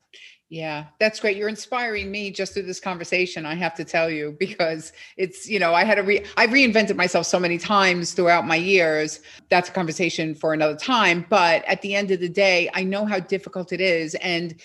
Yeah, 0.49 0.85
that's 0.99 1.19
great. 1.19 1.35
You're 1.35 1.49
inspiring 1.49 2.11
me 2.11 2.29
just 2.29 2.53
through 2.53 2.63
this 2.63 2.79
conversation. 2.79 3.45
I 3.45 3.55
have 3.55 3.73
to 3.75 3.83
tell 3.83 4.09
you 4.09 4.35
because 4.39 4.93
it's, 5.17 5.49
you 5.49 5.57
know, 5.57 5.73
I 5.73 5.83
had 5.83 5.95
to 5.95 6.01
re 6.03 6.23
I've 6.37 6.51
reinvented 6.51 6.95
myself 6.95 7.25
so 7.25 7.39
many 7.39 7.57
times 7.57 8.13
throughout 8.13 8.45
my 8.45 8.55
years. 8.55 9.19
That's 9.49 9.69
a 9.69 9.71
conversation 9.71 10.35
for 10.35 10.53
another 10.53 10.75
time, 10.75 11.25
but 11.29 11.63
at 11.65 11.81
the 11.81 11.95
end 11.95 12.11
of 12.11 12.19
the 12.19 12.29
day, 12.29 12.69
I 12.73 12.83
know 12.83 13.05
how 13.05 13.19
difficult 13.19 13.71
it 13.73 13.81
is 13.81 14.15
and 14.15 14.55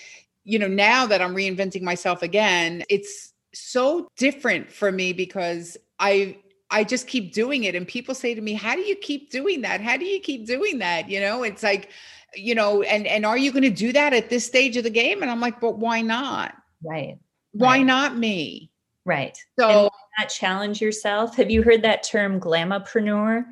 you 0.45 0.57
know, 0.57 0.67
now 0.67 1.05
that 1.05 1.21
I'm 1.21 1.35
reinventing 1.35 1.81
myself 1.83 2.23
again, 2.23 2.83
it's 2.89 3.33
so 3.53 4.07
different 4.15 4.71
for 4.71 4.91
me 4.91 5.13
because 5.13 5.77
I 5.99 6.37
I 6.71 6.83
just 6.83 7.07
keep 7.07 7.33
doing 7.33 7.63
it 7.63 7.75
and 7.75 7.87
people 7.87 8.15
say 8.15 8.33
to 8.35 8.41
me, 8.41 8.53
"How 8.53 8.75
do 8.75 8.81
you 8.81 8.95
keep 8.95 9.31
doing 9.31 9.61
that? 9.61 9.81
How 9.81 9.97
do 9.97 10.05
you 10.05 10.19
keep 10.19 10.45
doing 10.45 10.79
that?" 10.79 11.09
You 11.09 11.19
know, 11.19 11.43
it's 11.43 11.63
like 11.63 11.89
you 12.35 12.55
know, 12.55 12.81
and 12.83 13.07
and 13.07 13.25
are 13.25 13.37
you 13.37 13.51
going 13.51 13.63
to 13.63 13.69
do 13.69 13.91
that 13.93 14.13
at 14.13 14.29
this 14.29 14.45
stage 14.45 14.77
of 14.77 14.83
the 14.83 14.89
game? 14.89 15.21
And 15.21 15.31
I'm 15.31 15.41
like, 15.41 15.59
but 15.59 15.77
why 15.77 16.01
not? 16.01 16.55
Right. 16.83 17.17
Why 17.51 17.77
right. 17.77 17.85
not 17.85 18.17
me? 18.17 18.71
Right. 19.05 19.37
So 19.59 19.89
not 20.17 20.29
challenge 20.29 20.81
yourself. 20.81 21.35
Have 21.35 21.49
you 21.49 21.63
heard 21.63 21.81
that 21.81 22.03
term 22.03 22.39
glamapreneur? 22.39 23.45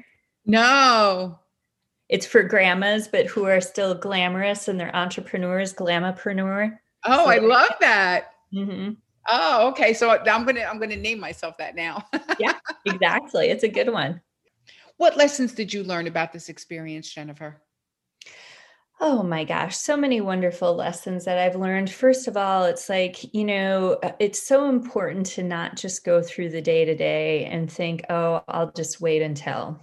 No. 0.45 1.39
It's 2.09 2.25
for 2.25 2.43
grandmas, 2.43 3.07
but 3.07 3.25
who 3.25 3.45
are 3.45 3.59
still 3.59 3.93
glamorous 3.93 4.67
and 4.67 4.79
they're 4.79 4.95
entrepreneurs, 4.95 5.73
glamapreneur. 5.73 6.77
Oh, 7.05 7.25
so, 7.25 7.31
I 7.31 7.37
love 7.39 7.71
that. 7.81 8.33
Mm-hmm. 8.53 8.93
Oh, 9.29 9.69
okay. 9.69 9.93
So 9.93 10.09
I'm 10.09 10.45
gonna 10.45 10.61
I'm 10.61 10.79
gonna 10.79 10.95
name 10.95 11.19
myself 11.19 11.57
that 11.57 11.75
now. 11.75 12.05
yeah, 12.39 12.53
exactly. 12.85 13.49
It's 13.49 13.63
a 13.63 13.67
good 13.67 13.91
one. 13.91 14.21
What 14.97 15.17
lessons 15.17 15.53
did 15.53 15.73
you 15.73 15.83
learn 15.83 16.07
about 16.07 16.31
this 16.31 16.49
experience, 16.49 17.13
Jennifer? 17.13 17.61
Oh 18.99 19.21
my 19.21 19.43
gosh, 19.43 19.77
so 19.77 19.95
many 19.95 20.21
wonderful 20.21 20.73
lessons 20.75 21.25
that 21.25 21.37
I've 21.37 21.55
learned. 21.55 21.89
First 21.91 22.27
of 22.27 22.35
all, 22.35 22.63
it's 22.63 22.89
like, 22.89 23.31
you 23.33 23.43
know, 23.43 23.99
uh, 24.01 24.13
it's 24.19 24.41
so 24.41 24.69
important 24.69 25.27
to 25.27 25.43
not 25.43 25.75
just 25.75 26.03
go 26.03 26.21
through 26.23 26.49
the 26.49 26.63
day 26.63 26.83
to 26.83 26.95
day 26.95 27.45
and 27.45 27.71
think, 27.71 28.03
oh, 28.09 28.43
I'll 28.47 28.71
just 28.71 28.99
wait 28.99 29.21
until, 29.21 29.79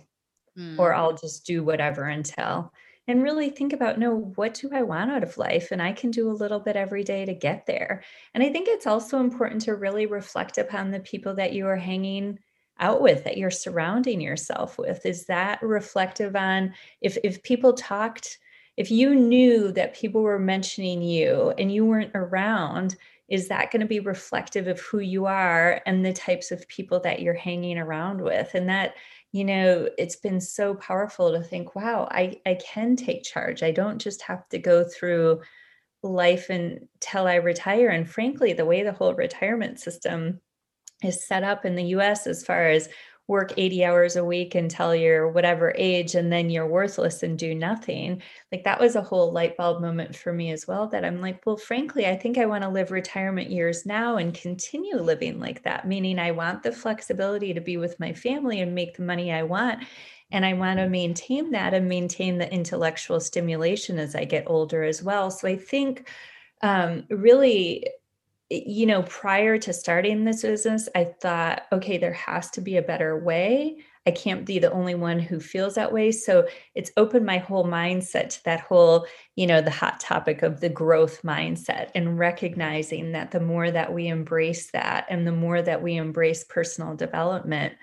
mm. 0.58 0.78
or 0.78 0.92
I'll 0.94 1.14
just 1.14 1.46
do 1.46 1.62
whatever 1.62 2.04
until. 2.04 2.72
And 3.06 3.22
really 3.22 3.50
think 3.50 3.72
about, 3.72 3.98
no, 4.00 4.32
what 4.34 4.54
do 4.54 4.70
I 4.72 4.82
want 4.82 5.12
out 5.12 5.22
of 5.22 5.38
life? 5.38 5.70
And 5.70 5.80
I 5.80 5.92
can 5.92 6.10
do 6.10 6.28
a 6.28 6.32
little 6.32 6.58
bit 6.58 6.74
every 6.74 7.04
day 7.04 7.24
to 7.24 7.34
get 7.34 7.66
there. 7.66 8.02
And 8.34 8.42
I 8.42 8.50
think 8.50 8.66
it's 8.66 8.86
also 8.86 9.20
important 9.20 9.62
to 9.62 9.76
really 9.76 10.06
reflect 10.06 10.58
upon 10.58 10.90
the 10.90 11.00
people 11.00 11.34
that 11.34 11.52
you 11.52 11.66
are 11.68 11.76
hanging 11.76 12.38
out 12.80 13.00
with 13.00 13.22
that 13.24 13.36
you're 13.36 13.50
surrounding 13.50 14.20
yourself 14.20 14.78
with 14.78 15.06
is 15.06 15.26
that 15.26 15.62
reflective 15.62 16.34
on 16.34 16.74
if 17.00 17.16
if 17.22 17.40
people 17.44 17.72
talked 17.72 18.38
if 18.76 18.90
you 18.90 19.14
knew 19.14 19.72
that 19.72 19.94
people 19.94 20.22
were 20.22 20.38
mentioning 20.38 21.02
you 21.02 21.52
and 21.58 21.72
you 21.72 21.84
weren't 21.84 22.12
around 22.14 22.96
is 23.28 23.48
that 23.48 23.70
going 23.70 23.80
to 23.80 23.86
be 23.86 24.00
reflective 24.00 24.68
of 24.68 24.78
who 24.80 24.98
you 24.98 25.24
are 25.24 25.80
and 25.86 26.04
the 26.04 26.12
types 26.12 26.50
of 26.50 26.68
people 26.68 27.00
that 27.00 27.20
you're 27.22 27.32
hanging 27.32 27.78
around 27.78 28.20
with? 28.20 28.54
And 28.54 28.68
that 28.68 28.94
you 29.32 29.44
know 29.44 29.88
it's 29.98 30.16
been 30.16 30.40
so 30.40 30.76
powerful 30.76 31.32
to 31.32 31.42
think 31.42 31.74
wow 31.74 32.06
i 32.12 32.40
i 32.46 32.54
can 32.54 32.94
take 32.94 33.24
charge. 33.24 33.62
I 33.62 33.72
don't 33.72 33.98
just 33.98 34.22
have 34.22 34.48
to 34.50 34.58
go 34.58 34.84
through 34.84 35.40
life 36.02 36.50
until 36.50 37.26
i 37.26 37.34
retire. 37.34 37.88
And 37.88 38.08
frankly 38.08 38.52
the 38.52 38.64
way 38.64 38.82
the 38.82 38.92
whole 38.92 39.14
retirement 39.14 39.80
system 39.80 40.40
is 41.02 41.26
set 41.26 41.42
up 41.42 41.64
in 41.64 41.74
the 41.74 41.84
us 41.84 42.26
as 42.28 42.44
far 42.44 42.68
as 42.68 42.88
work 43.26 43.52
80 43.56 43.84
hours 43.84 44.16
a 44.16 44.24
week 44.24 44.54
until 44.54 44.94
you're 44.94 45.28
whatever 45.28 45.72
age 45.76 46.14
and 46.14 46.32
then 46.32 46.50
you're 46.50 46.66
worthless 46.66 47.22
and 47.22 47.38
do 47.38 47.54
nothing. 47.54 48.22
Like 48.52 48.64
that 48.64 48.80
was 48.80 48.96
a 48.96 49.02
whole 49.02 49.32
light 49.32 49.56
bulb 49.56 49.80
moment 49.80 50.14
for 50.14 50.32
me 50.32 50.50
as 50.50 50.66
well 50.66 50.88
that 50.88 51.04
i'm 51.04 51.20
like 51.20 51.44
well 51.44 51.56
frankly 51.56 52.06
i 52.06 52.16
think 52.16 52.38
i 52.38 52.46
want 52.46 52.62
to 52.62 52.68
live 52.68 52.90
retirement 52.90 53.50
years 53.50 53.84
now 53.84 54.16
and 54.16 54.34
continue 54.34 54.96
living 54.96 55.38
like 55.38 55.62
that 55.62 55.86
meaning 55.86 56.18
i 56.18 56.30
want 56.30 56.62
the 56.62 56.72
flexibility 56.72 57.52
to 57.52 57.60
be 57.60 57.76
with 57.76 57.98
my 58.00 58.12
family 58.12 58.60
and 58.60 58.74
make 58.74 58.96
the 58.96 59.02
money 59.02 59.32
i 59.32 59.42
want 59.42 59.82
and 60.30 60.44
i 60.44 60.52
want 60.52 60.78
to 60.78 60.88
maintain 60.88 61.50
that 61.50 61.74
and 61.74 61.88
maintain 61.88 62.38
the 62.38 62.52
intellectual 62.52 63.20
stimulation 63.20 63.98
as 63.98 64.14
i 64.14 64.24
get 64.24 64.44
older 64.46 64.82
as 64.82 65.02
well. 65.02 65.30
So 65.30 65.48
i 65.48 65.56
think 65.56 66.08
um, 66.62 67.04
really 67.10 67.86
you 68.50 68.86
know, 68.86 69.02
prior 69.02 69.58
to 69.58 69.72
starting 69.72 70.24
this 70.24 70.42
business, 70.42 70.88
I 70.94 71.04
thought, 71.04 71.62
okay, 71.72 71.98
there 71.98 72.12
has 72.12 72.50
to 72.52 72.60
be 72.60 72.76
a 72.76 72.82
better 72.82 73.18
way. 73.18 73.78
I 74.06 74.10
can't 74.10 74.44
be 74.44 74.58
the 74.58 74.70
only 74.70 74.94
one 74.94 75.18
who 75.18 75.40
feels 75.40 75.76
that 75.76 75.92
way. 75.92 76.12
So 76.12 76.46
it's 76.74 76.90
opened 76.98 77.24
my 77.24 77.38
whole 77.38 77.64
mindset 77.64 78.28
to 78.30 78.44
that 78.44 78.60
whole, 78.60 79.06
you 79.34 79.46
know, 79.46 79.62
the 79.62 79.70
hot 79.70 79.98
topic 79.98 80.42
of 80.42 80.60
the 80.60 80.68
growth 80.68 81.22
mindset 81.22 81.90
and 81.94 82.18
recognizing 82.18 83.12
that 83.12 83.30
the 83.30 83.40
more 83.40 83.70
that 83.70 83.94
we 83.94 84.08
embrace 84.08 84.70
that 84.72 85.06
and 85.08 85.26
the 85.26 85.32
more 85.32 85.62
that 85.62 85.82
we 85.82 85.96
embrace 85.96 86.44
personal 86.44 86.94
development, 86.94 87.74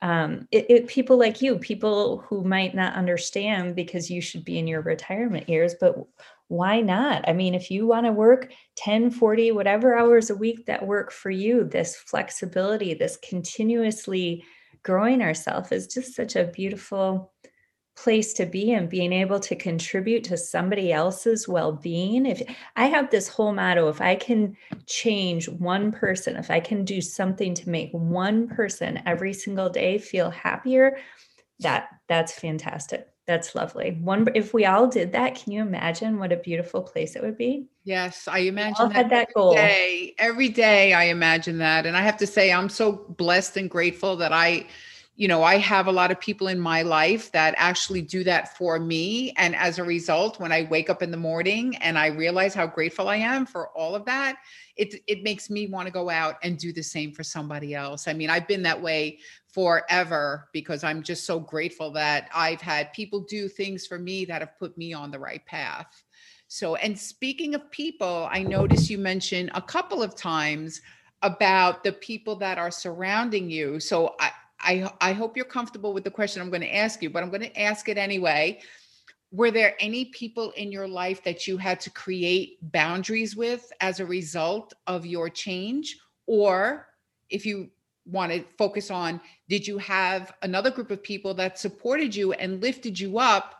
um, 0.00 0.46
it, 0.52 0.66
it, 0.68 0.86
people 0.86 1.16
like 1.16 1.42
you, 1.42 1.58
people 1.58 2.18
who 2.28 2.44
might 2.44 2.74
not 2.74 2.94
understand 2.94 3.74
because 3.74 4.10
you 4.10 4.20
should 4.20 4.44
be 4.44 4.58
in 4.58 4.68
your 4.68 4.82
retirement 4.82 5.48
years, 5.48 5.74
but 5.80 5.96
why 6.54 6.80
not? 6.80 7.28
I 7.28 7.32
mean, 7.32 7.54
if 7.54 7.70
you 7.70 7.86
want 7.86 8.06
to 8.06 8.12
work 8.12 8.52
10, 8.76 9.10
40, 9.10 9.52
whatever 9.52 9.96
hours 9.96 10.30
a 10.30 10.36
week 10.36 10.66
that 10.66 10.86
work 10.86 11.12
for 11.12 11.30
you, 11.30 11.64
this 11.64 11.96
flexibility, 11.96 12.94
this 12.94 13.18
continuously 13.28 14.44
growing 14.82 15.22
ourselves 15.22 15.72
is 15.72 15.86
just 15.86 16.14
such 16.14 16.36
a 16.36 16.44
beautiful 16.44 17.32
place 17.96 18.32
to 18.34 18.46
be 18.46 18.72
and 18.72 18.88
being 18.88 19.12
able 19.12 19.38
to 19.38 19.54
contribute 19.54 20.24
to 20.24 20.36
somebody 20.36 20.92
else's 20.92 21.46
well-being 21.46 22.26
if 22.26 22.42
i 22.74 22.86
have 22.86 23.08
this 23.08 23.28
whole 23.28 23.52
motto 23.52 23.88
if 23.88 24.00
i 24.00 24.16
can 24.16 24.56
change 24.86 25.48
one 25.48 25.92
person 25.92 26.34
if 26.34 26.50
i 26.50 26.58
can 26.58 26.84
do 26.84 27.00
something 27.00 27.54
to 27.54 27.70
make 27.70 27.90
one 27.92 28.48
person 28.48 29.00
every 29.06 29.32
single 29.32 29.70
day 29.70 29.96
feel 29.96 30.28
happier 30.28 30.96
that 31.60 31.88
that's 32.08 32.32
fantastic. 32.32 33.08
That's 33.26 33.54
lovely. 33.54 33.98
One 34.02 34.28
if 34.34 34.52
we 34.52 34.66
all 34.66 34.86
did 34.86 35.12
that 35.12 35.34
can 35.34 35.52
you 35.52 35.62
imagine 35.62 36.18
what 36.18 36.32
a 36.32 36.36
beautiful 36.36 36.82
place 36.82 37.16
it 37.16 37.22
would 37.22 37.38
be? 37.38 37.68
Yes 37.84 38.28
i 38.28 38.38
imagine 38.40 38.90
that, 38.90 39.08
that 39.10 39.28
every 39.28 39.34
goal. 39.34 39.54
day. 39.54 40.14
Every 40.18 40.48
day 40.48 40.92
i 40.92 41.04
imagine 41.04 41.58
that. 41.58 41.86
And 41.86 41.96
i 41.96 42.02
have 42.02 42.18
to 42.18 42.26
say 42.26 42.52
i'm 42.52 42.68
so 42.68 42.92
blessed 42.92 43.56
and 43.56 43.70
grateful 43.70 44.16
that 44.16 44.32
i 44.32 44.66
you 45.16 45.28
know, 45.28 45.44
I 45.44 45.58
have 45.58 45.86
a 45.86 45.92
lot 45.92 46.10
of 46.10 46.18
people 46.18 46.48
in 46.48 46.58
my 46.58 46.82
life 46.82 47.30
that 47.30 47.54
actually 47.56 48.02
do 48.02 48.24
that 48.24 48.56
for 48.56 48.80
me. 48.80 49.32
And 49.36 49.54
as 49.54 49.78
a 49.78 49.84
result, 49.84 50.40
when 50.40 50.50
I 50.50 50.66
wake 50.68 50.90
up 50.90 51.02
in 51.02 51.12
the 51.12 51.16
morning 51.16 51.76
and 51.76 51.96
I 51.96 52.06
realize 52.08 52.52
how 52.52 52.66
grateful 52.66 53.08
I 53.08 53.16
am 53.16 53.46
for 53.46 53.68
all 53.68 53.94
of 53.94 54.04
that, 54.06 54.38
it, 54.76 55.02
it 55.06 55.22
makes 55.22 55.50
me 55.50 55.68
want 55.68 55.86
to 55.86 55.92
go 55.92 56.10
out 56.10 56.36
and 56.42 56.58
do 56.58 56.72
the 56.72 56.82
same 56.82 57.12
for 57.12 57.22
somebody 57.22 57.74
else. 57.74 58.08
I 58.08 58.12
mean, 58.12 58.28
I've 58.28 58.48
been 58.48 58.62
that 58.64 58.80
way 58.80 59.20
forever 59.46 60.48
because 60.52 60.82
I'm 60.82 61.00
just 61.00 61.24
so 61.24 61.38
grateful 61.38 61.92
that 61.92 62.28
I've 62.34 62.60
had 62.60 62.92
people 62.92 63.20
do 63.20 63.48
things 63.48 63.86
for 63.86 64.00
me 64.00 64.24
that 64.24 64.40
have 64.40 64.58
put 64.58 64.76
me 64.76 64.92
on 64.92 65.12
the 65.12 65.18
right 65.20 65.46
path. 65.46 66.02
So, 66.48 66.74
and 66.74 66.98
speaking 66.98 67.54
of 67.54 67.70
people, 67.70 68.28
I 68.32 68.42
noticed 68.42 68.90
you 68.90 68.98
mentioned 68.98 69.52
a 69.54 69.62
couple 69.62 70.02
of 70.02 70.16
times 70.16 70.80
about 71.22 71.84
the 71.84 71.92
people 71.92 72.36
that 72.36 72.58
are 72.58 72.70
surrounding 72.70 73.48
you. 73.48 73.80
So 73.80 74.14
I, 74.20 74.30
I, 74.60 74.90
I 75.00 75.12
hope 75.12 75.36
you're 75.36 75.44
comfortable 75.44 75.92
with 75.92 76.04
the 76.04 76.10
question 76.10 76.40
I'm 76.40 76.50
going 76.50 76.62
to 76.62 76.74
ask 76.74 77.02
you, 77.02 77.10
but 77.10 77.22
I'm 77.22 77.30
going 77.30 77.42
to 77.42 77.60
ask 77.60 77.88
it 77.88 77.98
anyway. 77.98 78.60
Were 79.30 79.50
there 79.50 79.74
any 79.80 80.06
people 80.06 80.52
in 80.52 80.70
your 80.70 80.86
life 80.86 81.22
that 81.24 81.46
you 81.46 81.56
had 81.56 81.80
to 81.80 81.90
create 81.90 82.58
boundaries 82.72 83.36
with 83.36 83.72
as 83.80 84.00
a 84.00 84.06
result 84.06 84.72
of 84.86 85.04
your 85.04 85.28
change? 85.28 85.98
Or 86.26 86.86
if 87.30 87.44
you 87.44 87.70
want 88.06 88.32
to 88.32 88.44
focus 88.56 88.90
on, 88.90 89.20
did 89.48 89.66
you 89.66 89.78
have 89.78 90.32
another 90.42 90.70
group 90.70 90.90
of 90.90 91.02
people 91.02 91.34
that 91.34 91.58
supported 91.58 92.14
you 92.14 92.32
and 92.32 92.62
lifted 92.62 92.98
you 92.98 93.18
up 93.18 93.56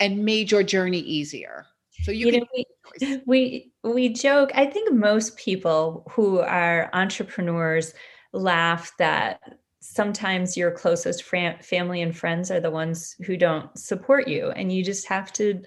and 0.00 0.24
made 0.24 0.50
your 0.50 0.62
journey 0.62 1.00
easier? 1.00 1.66
So 2.02 2.10
you, 2.10 2.30
you 2.30 2.40
know, 2.40 2.46
we, 2.54 3.22
we 3.26 3.72
we 3.84 4.08
joke. 4.08 4.50
I 4.54 4.66
think 4.66 4.92
most 4.92 5.36
people 5.36 6.04
who 6.10 6.40
are 6.40 6.90
entrepreneurs 6.94 7.92
laugh 8.32 8.92
that 8.98 9.40
sometimes 9.82 10.56
your 10.56 10.70
closest 10.70 11.24
fam- 11.24 11.58
family 11.58 12.00
and 12.02 12.16
friends 12.16 12.50
are 12.50 12.60
the 12.60 12.70
ones 12.70 13.16
who 13.26 13.36
don't 13.36 13.76
support 13.76 14.28
you 14.28 14.50
and 14.50 14.72
you 14.72 14.84
just 14.84 15.06
have 15.08 15.32
to 15.32 15.60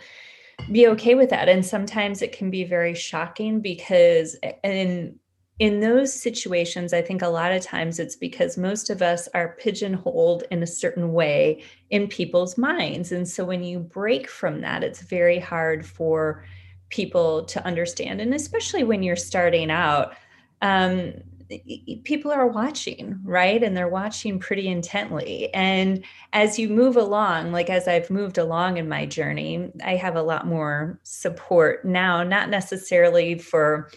be 0.71 0.88
okay 0.88 1.15
with 1.15 1.30
that. 1.30 1.49
And 1.49 1.65
sometimes 1.65 2.21
it 2.21 2.32
can 2.32 2.49
be 2.49 2.63
very 2.63 2.95
shocking 2.95 3.60
because 3.60 4.36
in 4.63 5.19
in 5.58 5.80
those 5.80 6.12
situations 6.12 6.91
i 6.91 7.01
think 7.01 7.21
a 7.21 7.30
lot 7.30 7.54
of 7.54 7.63
times 7.63 7.97
it's 7.97 8.17
because 8.17 8.58
most 8.58 8.89
of 8.89 9.01
us 9.01 9.30
are 9.34 9.56
pigeonholed 9.58 10.43
in 10.51 10.62
a 10.62 10.67
certain 10.67 11.13
way 11.13 11.63
in 11.91 12.10
people's 12.10 12.58
minds. 12.58 13.13
And 13.13 13.25
so 13.25 13.45
when 13.45 13.63
you 13.63 13.80
break 13.80 14.30
from 14.30 14.60
that 14.62 14.84
it's 14.84 15.01
very 15.01 15.39
hard 15.39 15.86
for 15.86 16.43
people 16.89 17.45
to 17.45 17.65
understand. 17.65 18.19
And 18.19 18.34
especially 18.34 18.84
when 18.84 19.01
you're 19.01 19.15
starting 19.15 19.71
out 19.71 20.15
um, 20.62 21.13
people 22.03 22.31
are 22.31 22.47
watching, 22.47 23.19
right? 23.23 23.62
And 23.62 23.75
they're 23.75 23.88
watching 23.88 24.39
pretty 24.39 24.67
intently. 24.67 25.53
And 25.53 26.03
as 26.34 26.58
you 26.58 26.69
move 26.69 26.97
along, 26.97 27.51
like 27.51 27.69
as 27.69 27.88
I've 27.88 28.10
moved 28.10 28.38
along 28.38 28.77
in 28.77 28.89
my 28.89 29.05
journey, 29.05 29.71
I 29.84 29.95
have 29.95 30.15
a 30.15 30.23
lot 30.23 30.47
more 30.47 30.99
support 31.03 31.86
now, 31.86 32.23
not 32.23 32.49
necessarily 32.49 33.38
for 33.38 33.89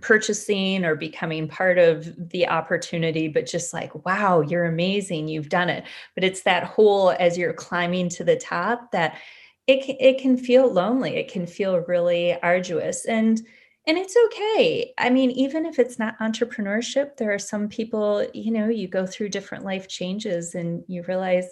purchasing 0.00 0.84
or 0.84 0.94
becoming 0.94 1.46
part 1.46 1.78
of 1.78 2.30
the 2.30 2.48
opportunity 2.48 3.28
but 3.28 3.44
just 3.44 3.74
like 3.74 4.06
wow 4.06 4.40
you're 4.40 4.64
amazing 4.64 5.28
you've 5.28 5.50
done 5.50 5.68
it 5.68 5.84
but 6.14 6.24
it's 6.24 6.44
that 6.44 6.64
whole 6.64 7.10
as 7.18 7.36
you're 7.36 7.52
climbing 7.52 8.08
to 8.08 8.24
the 8.24 8.36
top 8.36 8.90
that 8.92 9.18
it 9.66 9.84
it 10.00 10.18
can 10.18 10.34
feel 10.34 10.72
lonely 10.72 11.16
it 11.16 11.30
can 11.30 11.46
feel 11.46 11.78
really 11.80 12.40
arduous 12.40 13.04
and 13.04 13.42
and 13.86 13.98
it's 13.98 14.16
okay. 14.26 14.92
I 14.98 15.10
mean, 15.10 15.30
even 15.32 15.66
if 15.66 15.78
it's 15.78 15.98
not 15.98 16.18
entrepreneurship, 16.18 17.16
there 17.16 17.32
are 17.32 17.38
some 17.38 17.68
people, 17.68 18.26
you 18.32 18.52
know, 18.52 18.68
you 18.68 18.88
go 18.88 19.06
through 19.06 19.30
different 19.30 19.64
life 19.64 19.88
changes 19.88 20.54
and 20.54 20.84
you 20.86 21.02
realize, 21.08 21.48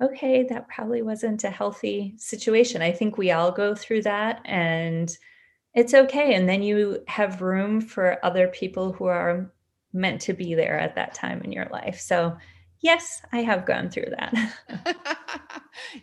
okay, 0.00 0.44
that 0.44 0.68
probably 0.68 1.02
wasn't 1.02 1.44
a 1.44 1.50
healthy 1.50 2.14
situation. 2.16 2.82
I 2.82 2.92
think 2.92 3.18
we 3.18 3.32
all 3.32 3.52
go 3.52 3.74
through 3.74 4.02
that 4.02 4.40
and 4.44 5.16
it's 5.74 5.94
okay. 5.94 6.34
And 6.34 6.48
then 6.48 6.62
you 6.62 7.02
have 7.08 7.42
room 7.42 7.80
for 7.80 8.24
other 8.24 8.48
people 8.48 8.92
who 8.92 9.06
are 9.06 9.52
meant 9.92 10.20
to 10.22 10.32
be 10.32 10.54
there 10.54 10.78
at 10.78 10.94
that 10.94 11.14
time 11.14 11.42
in 11.42 11.52
your 11.52 11.66
life. 11.66 12.00
So 12.00 12.36
yes 12.84 13.22
i 13.32 13.38
have 13.38 13.64
gone 13.64 13.88
through 13.88 14.10
that 14.10 14.34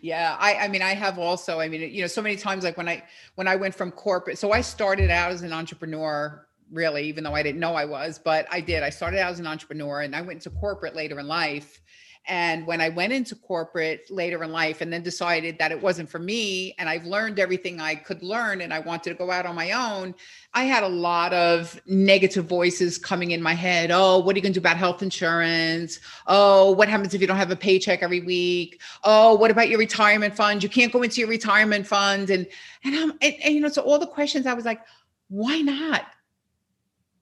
yeah 0.00 0.36
i 0.40 0.54
i 0.54 0.68
mean 0.68 0.82
i 0.82 0.94
have 0.94 1.18
also 1.18 1.60
i 1.60 1.68
mean 1.68 1.80
you 1.92 2.00
know 2.00 2.06
so 2.06 2.22
many 2.22 2.36
times 2.36 2.64
like 2.64 2.76
when 2.76 2.88
i 2.88 3.02
when 3.34 3.46
i 3.46 3.56
went 3.56 3.74
from 3.74 3.90
corporate 3.90 4.38
so 4.38 4.52
i 4.52 4.60
started 4.60 5.10
out 5.10 5.30
as 5.30 5.42
an 5.42 5.52
entrepreneur 5.52 6.46
really 6.70 7.04
even 7.04 7.22
though 7.22 7.34
i 7.34 7.42
didn't 7.42 7.60
know 7.60 7.74
i 7.74 7.84
was 7.84 8.18
but 8.18 8.46
i 8.50 8.60
did. 8.60 8.82
I 8.82 8.90
started 8.90 9.20
out 9.20 9.32
as 9.32 9.40
an 9.40 9.46
entrepreneur 9.46 10.00
and 10.00 10.16
i 10.16 10.22
went 10.22 10.40
to 10.42 10.50
corporate 10.50 10.96
later 10.96 11.18
in 11.20 11.28
life 11.28 11.80
and 12.26 12.66
when 12.68 12.80
I 12.80 12.88
went 12.88 13.12
into 13.12 13.34
corporate 13.34 14.08
later 14.08 14.44
in 14.44 14.52
life 14.52 14.80
and 14.80 14.92
then 14.92 15.02
decided 15.02 15.58
that 15.58 15.72
it 15.72 15.82
wasn't 15.82 16.08
for 16.08 16.20
me, 16.20 16.72
and 16.78 16.88
I've 16.88 17.04
learned 17.04 17.40
everything 17.40 17.80
I 17.80 17.96
could 17.96 18.22
learn 18.22 18.60
and 18.60 18.72
I 18.72 18.78
wanted 18.78 19.10
to 19.10 19.16
go 19.16 19.30
out 19.32 19.44
on 19.44 19.56
my 19.56 19.72
own, 19.72 20.14
I 20.54 20.62
had 20.64 20.84
a 20.84 20.88
lot 20.88 21.32
of 21.32 21.80
negative 21.84 22.44
voices 22.44 22.96
coming 22.96 23.32
in 23.32 23.42
my 23.42 23.54
head. 23.54 23.90
Oh, 23.90 24.20
what 24.20 24.34
are 24.34 24.38
you 24.38 24.42
going 24.42 24.52
to 24.52 24.60
do 24.60 24.62
about 24.62 24.76
health 24.76 25.02
insurance? 25.02 25.98
Oh, 26.28 26.70
what 26.70 26.88
happens 26.88 27.12
if 27.12 27.20
you 27.20 27.26
don't 27.26 27.36
have 27.36 27.50
a 27.50 27.56
paycheck 27.56 28.04
every 28.04 28.20
week? 28.20 28.80
Oh, 29.02 29.34
what 29.34 29.50
about 29.50 29.68
your 29.68 29.80
retirement 29.80 30.36
fund? 30.36 30.62
You 30.62 30.68
can't 30.68 30.92
go 30.92 31.02
into 31.02 31.20
your 31.20 31.28
retirement 31.28 31.88
fund. 31.88 32.30
And, 32.30 32.46
and, 32.84 32.94
I'm, 32.94 33.10
and, 33.20 33.34
and 33.42 33.54
you 33.54 33.60
know, 33.60 33.68
so 33.68 33.82
all 33.82 33.98
the 33.98 34.06
questions 34.06 34.46
I 34.46 34.54
was 34.54 34.64
like, 34.64 34.80
why 35.28 35.60
not? 35.60 36.06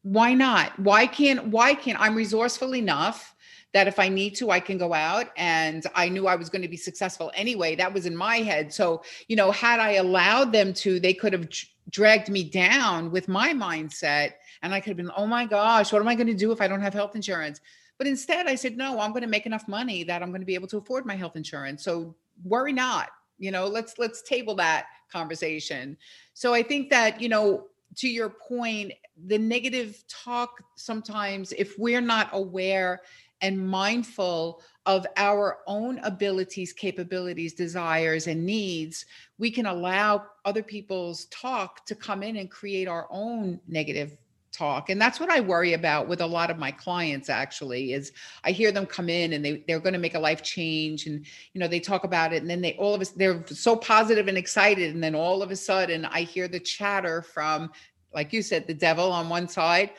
Why 0.02 0.34
not? 0.34 0.78
Why 0.78 1.06
can't, 1.06 1.46
why 1.46 1.72
can't 1.72 1.98
I'm 1.98 2.14
resourceful 2.14 2.74
enough? 2.74 3.34
That 3.72 3.87
if 3.87 3.98
I 3.98 4.09
need 4.09 4.35
to, 4.37 4.50
I 4.50 4.61
can 4.61 4.78
go 4.78 4.92
out. 4.92 5.28
And 5.37 5.87
I 5.94 6.09
knew 6.09 6.26
I 6.26 6.37
was 6.37 6.48
going 6.48 6.62
to 6.62 6.68
be 6.68 6.76
successful 6.76 7.30
anyway. 7.35 7.76
That 7.76 7.92
was 7.92 8.06
in 8.06 8.16
my 8.16 8.38
head. 8.38 8.72
So, 8.72 9.02
you 9.28 9.37
know, 9.37 9.50
had 9.50 9.80
I 9.80 9.92
allowed 9.92 10.52
them 10.52 10.72
to, 10.74 10.98
they 10.98 11.14
could 11.14 11.33
have 11.33 11.48
dragged 11.90 12.28
me 12.28 12.44
down 12.44 13.11
with 13.11 13.28
my 13.28 13.52
mindset. 13.52 14.33
And 14.62 14.74
I 14.74 14.80
could 14.80 14.90
have 14.90 14.96
been, 14.96 15.12
oh 15.16 15.26
my 15.26 15.46
gosh, 15.46 15.92
what 15.92 16.02
am 16.02 16.09
I 16.09 16.14
going 16.14 16.26
to 16.26 16.35
do 16.35 16.52
if 16.52 16.61
I 16.61 16.68
don't 16.68 16.83
have 16.83 16.94
health 16.94 17.14
insurance? 17.14 17.61
But 17.98 18.06
instead, 18.06 18.46
I 18.46 18.54
said, 18.54 18.76
no, 18.76 18.98
I'm 18.98 19.11
going 19.11 19.22
to 19.22 19.28
make 19.28 19.46
enough 19.46 19.68
money 19.68 20.04
that 20.04 20.22
I'm 20.22 20.30
going 20.30 20.40
to 20.40 20.46
be 20.46 20.54
able 20.54 20.68
to 20.68 20.78
afford 20.78 21.04
my 21.06 21.14
health 21.14 21.37
insurance. 21.37 21.85
So 21.85 22.14
worry 22.44 22.72
not. 22.72 23.11
You 23.38 23.50
know, 23.50 23.66
let's 23.66 23.98
let's 23.98 24.22
table 24.22 24.54
that 24.56 24.87
conversation. 25.12 25.96
So 26.35 26.54
I 26.54 26.62
think 26.62 26.90
that, 26.90 27.20
you 27.20 27.28
know, 27.28 27.66
to 27.96 28.09
your 28.09 28.30
point, 28.30 28.92
the 29.26 29.38
negative 29.38 30.02
talk 30.09 30.62
sometimes, 30.76 31.52
if 31.52 31.78
we're 31.78 32.00
not 32.00 32.30
aware 32.33 33.02
and 33.42 33.68
mindful 33.68 34.62
of 34.87 35.07
our 35.16 35.59
own 35.66 35.98
abilities, 36.00 36.72
capabilities, 36.72 37.55
desires, 37.55 38.26
and 38.26 38.44
needs, 38.44 39.05
we 39.38 39.50
can 39.50 39.66
allow 39.66 40.24
other 40.44 40.62
people's 40.62 41.26
talk 41.26 41.85
to 41.87 41.94
come 41.94 42.22
in 42.22 42.37
and 42.37 42.50
create 42.50 42.88
our 42.88 43.07
own 43.11 43.61
negative 43.68 44.16
talk 44.53 44.90
and 44.90 45.00
that's 45.00 45.20
what 45.20 45.31
i 45.31 45.38
worry 45.38 45.74
about 45.74 46.09
with 46.09 46.20
a 46.20 46.26
lot 46.26 46.50
of 46.50 46.59
my 46.59 46.72
clients 46.72 47.29
actually 47.31 47.92
is 47.92 48.12
i 48.42 48.50
hear 48.50 48.72
them 48.72 48.85
come 48.85 49.09
in 49.09 49.35
and 49.35 49.44
they, 49.44 49.62
they're 49.68 49.79
going 49.79 49.92
to 49.92 49.98
make 49.98 50.16
a 50.16 50.18
life 50.18 50.42
change 50.42 51.07
and 51.07 51.24
you 51.53 51.61
know 51.61 51.68
they 51.68 51.79
talk 51.79 52.03
about 52.03 52.33
it 52.33 52.42
and 52.42 52.50
then 52.50 52.61
they 52.61 52.72
all 52.74 52.92
of 52.92 53.00
us 53.00 53.11
they're 53.11 53.44
so 53.46 53.76
positive 53.76 54.26
and 54.26 54.37
excited 54.37 54.92
and 54.92 55.03
then 55.03 55.14
all 55.14 55.40
of 55.40 55.53
a 55.53 55.57
sudden 55.57 56.05
i 56.07 56.22
hear 56.22 56.48
the 56.48 56.59
chatter 56.59 57.22
from 57.22 57.70
like 58.12 58.33
you 58.33 58.42
said 58.42 58.66
the 58.66 58.74
devil 58.74 59.12
on 59.12 59.29
one 59.29 59.46
side 59.46 59.90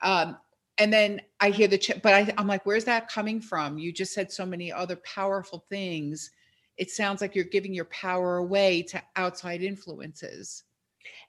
Um, 0.00 0.38
and 0.78 0.92
then 0.92 1.20
I 1.40 1.50
hear 1.50 1.68
the, 1.68 1.78
ch- 1.78 2.00
but 2.02 2.14
I, 2.14 2.32
I'm 2.38 2.46
like, 2.46 2.64
where's 2.64 2.84
that 2.84 3.08
coming 3.08 3.40
from? 3.40 3.78
You 3.78 3.92
just 3.92 4.12
said 4.12 4.32
so 4.32 4.46
many 4.46 4.72
other 4.72 4.96
powerful 4.96 5.64
things. 5.68 6.30
It 6.76 6.90
sounds 6.90 7.20
like 7.20 7.34
you're 7.34 7.44
giving 7.44 7.74
your 7.74 7.86
power 7.86 8.36
away 8.36 8.82
to 8.84 9.02
outside 9.16 9.62
influences. 9.62 10.64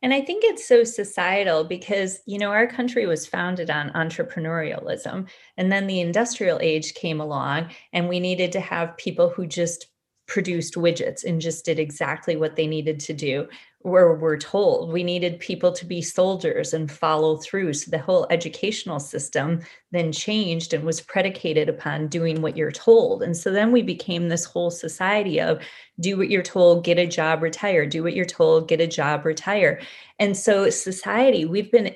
And 0.02 0.14
I 0.14 0.22
think 0.22 0.44
it's 0.44 0.68
so 0.68 0.84
societal 0.84 1.64
because, 1.64 2.22
you 2.26 2.38
know, 2.38 2.52
our 2.52 2.68
country 2.68 3.06
was 3.06 3.28
founded 3.28 3.70
on 3.70 3.92
entrepreneurialism. 3.92 5.28
And 5.58 5.72
then 5.72 5.88
the 5.88 6.00
industrial 6.00 6.60
age 6.62 6.94
came 6.94 7.20
along, 7.20 7.72
and 7.92 8.08
we 8.08 8.20
needed 8.20 8.52
to 8.54 8.60
have 8.60 8.98
people 8.98 9.30
who 9.30 9.46
just 9.46 9.88
produced 10.28 10.76
widgets 10.76 11.24
and 11.24 11.42
just 11.42 11.66
did 11.66 11.80
exactly 11.80 12.36
what 12.36 12.56
they 12.56 12.68
needed 12.68 13.00
to 13.00 13.14
do 13.14 13.48
where 13.82 14.14
we're 14.14 14.38
told. 14.38 14.92
We 14.92 15.04
needed 15.04 15.40
people 15.40 15.72
to 15.72 15.86
be 15.86 16.02
soldiers 16.02 16.74
and 16.74 16.92
follow 16.92 17.38
through. 17.38 17.72
So 17.74 17.90
the 17.90 17.98
whole 17.98 18.28
educational 18.30 19.00
system 19.00 19.62
then 19.92 20.12
changed 20.12 20.74
and 20.74 20.84
was 20.84 21.00
predicated 21.00 21.70
upon 21.70 22.10
doing 22.10 22.42
what 22.42 22.58
you're 22.58 22.74
told. 22.74 23.24
And 23.24 23.36
so 23.36 23.52
then 23.52 23.72
we 23.72 23.82
became 23.82 24.28
this 24.28 24.44
whole 24.44 24.70
society 24.70 25.40
of 25.40 25.64
do 26.02 26.18
what 26.18 26.30
you're 26.30 26.44
told 26.44 26.84
get 26.84 27.00
a 27.00 27.08
job 27.08 27.42
retire. 27.42 27.86
Do 27.86 28.04
what 28.04 28.16
you're 28.16 28.26
told 28.26 28.68
get 28.68 28.82
a 28.82 28.88
job 28.88 29.26
retire. 29.26 29.80
And 30.20 30.36
so 30.36 30.70
society 30.70 31.46
we've 31.46 31.72
been 31.72 31.96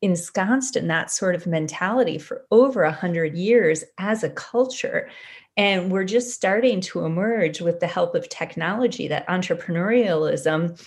ensconced 0.00 0.76
in 0.76 0.86
that 0.86 1.10
sort 1.10 1.34
of 1.34 1.48
mentality 1.48 2.18
for 2.18 2.46
over 2.52 2.84
a 2.84 2.92
hundred 2.92 3.36
years 3.36 3.82
as 3.98 4.22
a 4.22 4.30
culture. 4.30 5.10
And 5.56 5.90
we're 5.90 6.04
just 6.04 6.32
starting 6.32 6.80
to 6.82 7.04
emerge 7.04 7.60
with 7.60 7.80
the 7.80 7.88
help 7.88 8.14
of 8.14 8.28
technology 8.28 9.08
that 9.08 9.26
entrepreneurialism 9.26 10.80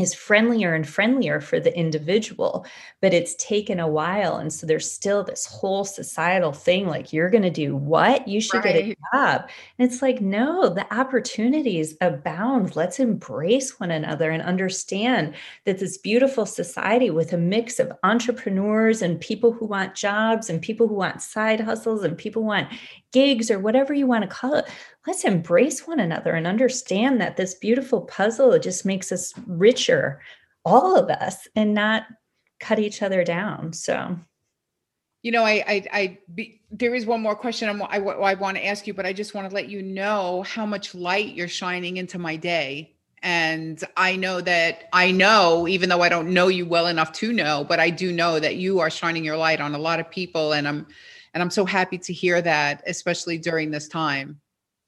is 0.00 0.14
friendlier 0.14 0.74
and 0.74 0.88
friendlier 0.88 1.40
for 1.40 1.60
the 1.60 1.76
individual 1.76 2.66
but 3.00 3.14
it's 3.14 3.34
taken 3.36 3.80
a 3.80 3.88
while 3.88 4.36
and 4.36 4.52
so 4.52 4.66
there's 4.66 4.90
still 4.90 5.24
this 5.24 5.46
whole 5.46 5.84
societal 5.84 6.52
thing 6.52 6.86
like 6.86 7.12
you're 7.12 7.30
going 7.30 7.42
to 7.42 7.50
do 7.50 7.76
what? 7.76 8.26
You 8.28 8.40
should 8.40 8.64
right. 8.64 8.74
get 8.74 8.76
a 8.76 8.96
job. 9.12 9.48
And 9.78 9.90
it's 9.90 10.02
like 10.02 10.20
no 10.20 10.68
the 10.68 10.92
opportunities 10.94 11.96
abound. 12.00 12.76
Let's 12.76 12.98
embrace 13.00 13.80
one 13.80 13.90
another 13.90 14.30
and 14.30 14.42
understand 14.42 15.34
that 15.64 15.78
this 15.78 15.98
beautiful 15.98 16.46
society 16.46 17.10
with 17.10 17.32
a 17.32 17.38
mix 17.38 17.78
of 17.78 17.92
entrepreneurs 18.02 19.02
and 19.02 19.20
people 19.20 19.52
who 19.52 19.66
want 19.66 19.94
jobs 19.94 20.50
and 20.50 20.60
people 20.60 20.88
who 20.88 20.94
want 20.94 21.22
side 21.22 21.60
hustles 21.60 22.04
and 22.04 22.16
people 22.16 22.42
want 22.42 22.68
gigs 23.12 23.50
or 23.50 23.58
whatever 23.58 23.94
you 23.94 24.06
want 24.06 24.22
to 24.22 24.28
call 24.28 24.54
it 24.54 24.66
let's 25.08 25.24
embrace 25.24 25.86
one 25.86 26.00
another 26.00 26.34
and 26.34 26.46
understand 26.46 27.18
that 27.18 27.38
this 27.38 27.54
beautiful 27.54 28.02
puzzle 28.02 28.58
just 28.58 28.84
makes 28.84 29.10
us 29.10 29.32
richer 29.46 30.20
all 30.66 30.96
of 30.96 31.08
us 31.08 31.48
and 31.56 31.72
not 31.72 32.04
cut 32.60 32.78
each 32.78 33.02
other 33.02 33.24
down 33.24 33.72
so. 33.72 34.18
You 35.22 35.32
know 35.32 35.44
i 35.44 35.64
i, 35.66 35.84
I 35.92 36.18
be, 36.32 36.60
there 36.70 36.94
is 36.94 37.04
one 37.04 37.22
more 37.22 37.34
question 37.34 37.68
I'm, 37.68 37.82
I, 37.82 37.96
I 37.96 38.34
want 38.34 38.56
to 38.56 38.64
ask 38.64 38.86
you 38.86 38.94
but 38.94 39.04
i 39.04 39.12
just 39.12 39.34
want 39.34 39.48
to 39.48 39.54
let 39.54 39.68
you 39.68 39.82
know 39.82 40.42
how 40.42 40.64
much 40.64 40.94
light 40.94 41.34
you're 41.34 41.48
shining 41.48 41.96
into 41.96 42.18
my 42.18 42.36
day. 42.36 42.94
And 43.22 43.82
i 43.96 44.14
know 44.14 44.40
that 44.42 44.84
i 44.92 45.10
know 45.10 45.66
even 45.66 45.88
though 45.88 46.02
i 46.02 46.08
don't 46.08 46.32
know 46.32 46.48
you 46.48 46.66
well 46.66 46.86
enough 46.86 47.12
to 47.14 47.32
know 47.32 47.64
but 47.68 47.80
i 47.80 47.90
do 47.90 48.12
know 48.12 48.38
that 48.38 48.56
you 48.56 48.78
are 48.78 48.90
shining 48.90 49.24
your 49.24 49.36
light 49.36 49.60
on 49.60 49.74
a 49.74 49.78
lot 49.78 49.98
of 49.98 50.08
people 50.08 50.52
and 50.52 50.68
i'm 50.68 50.86
and 51.34 51.42
i'm 51.42 51.50
so 51.50 51.64
happy 51.64 51.98
to 51.98 52.12
hear 52.12 52.40
that 52.40 52.84
especially 52.86 53.38
during 53.38 53.72
this 53.72 53.88
time 53.88 54.40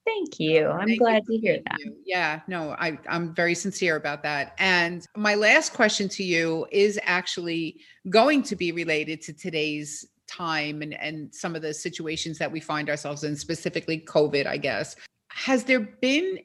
Thank 0.06 0.40
you. 0.40 0.66
I'm 0.68 0.88
Thank 0.88 0.98
glad 0.98 1.22
you 1.28 1.38
to 1.38 1.46
hear 1.46 1.58
that. 1.66 1.78
Yeah, 2.04 2.40
no, 2.48 2.70
I, 2.78 2.98
I'm 3.08 3.34
very 3.34 3.54
sincere 3.54 3.96
about 3.96 4.22
that. 4.22 4.54
And 4.58 5.06
my 5.16 5.34
last 5.34 5.72
question 5.72 6.08
to 6.10 6.24
you 6.24 6.66
is 6.72 6.98
actually 7.02 7.80
going 8.08 8.42
to 8.44 8.56
be 8.56 8.72
related 8.72 9.22
to 9.22 9.32
today's 9.32 10.06
time 10.26 10.82
and, 10.82 10.94
and 10.94 11.34
some 11.34 11.54
of 11.54 11.62
the 11.62 11.74
situations 11.74 12.38
that 12.38 12.50
we 12.50 12.60
find 12.60 12.88
ourselves 12.88 13.24
in, 13.24 13.36
specifically 13.36 14.00
COVID, 14.00 14.46
I 14.46 14.56
guess. 14.56 14.96
Has 15.28 15.64
there 15.64 15.80
been 15.80 16.38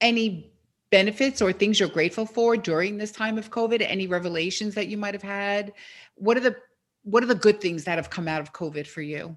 any 0.00 0.52
benefits 0.90 1.40
or 1.40 1.52
things 1.52 1.78
you're 1.78 1.88
grateful 1.88 2.26
for 2.26 2.56
during 2.56 2.98
this 2.98 3.12
time 3.12 3.38
of 3.38 3.50
COVID? 3.50 3.84
Any 3.86 4.06
revelations 4.06 4.74
that 4.74 4.88
you 4.88 4.96
might 4.96 5.14
have 5.14 5.22
had? 5.22 5.72
What 6.14 6.36
are 6.36 6.40
the 6.40 6.56
what 7.02 7.22
are 7.22 7.26
the 7.26 7.34
good 7.34 7.60
things 7.62 7.84
that 7.84 7.96
have 7.96 8.10
come 8.10 8.28
out 8.28 8.42
of 8.42 8.52
COVID 8.52 8.86
for 8.86 9.00
you? 9.00 9.36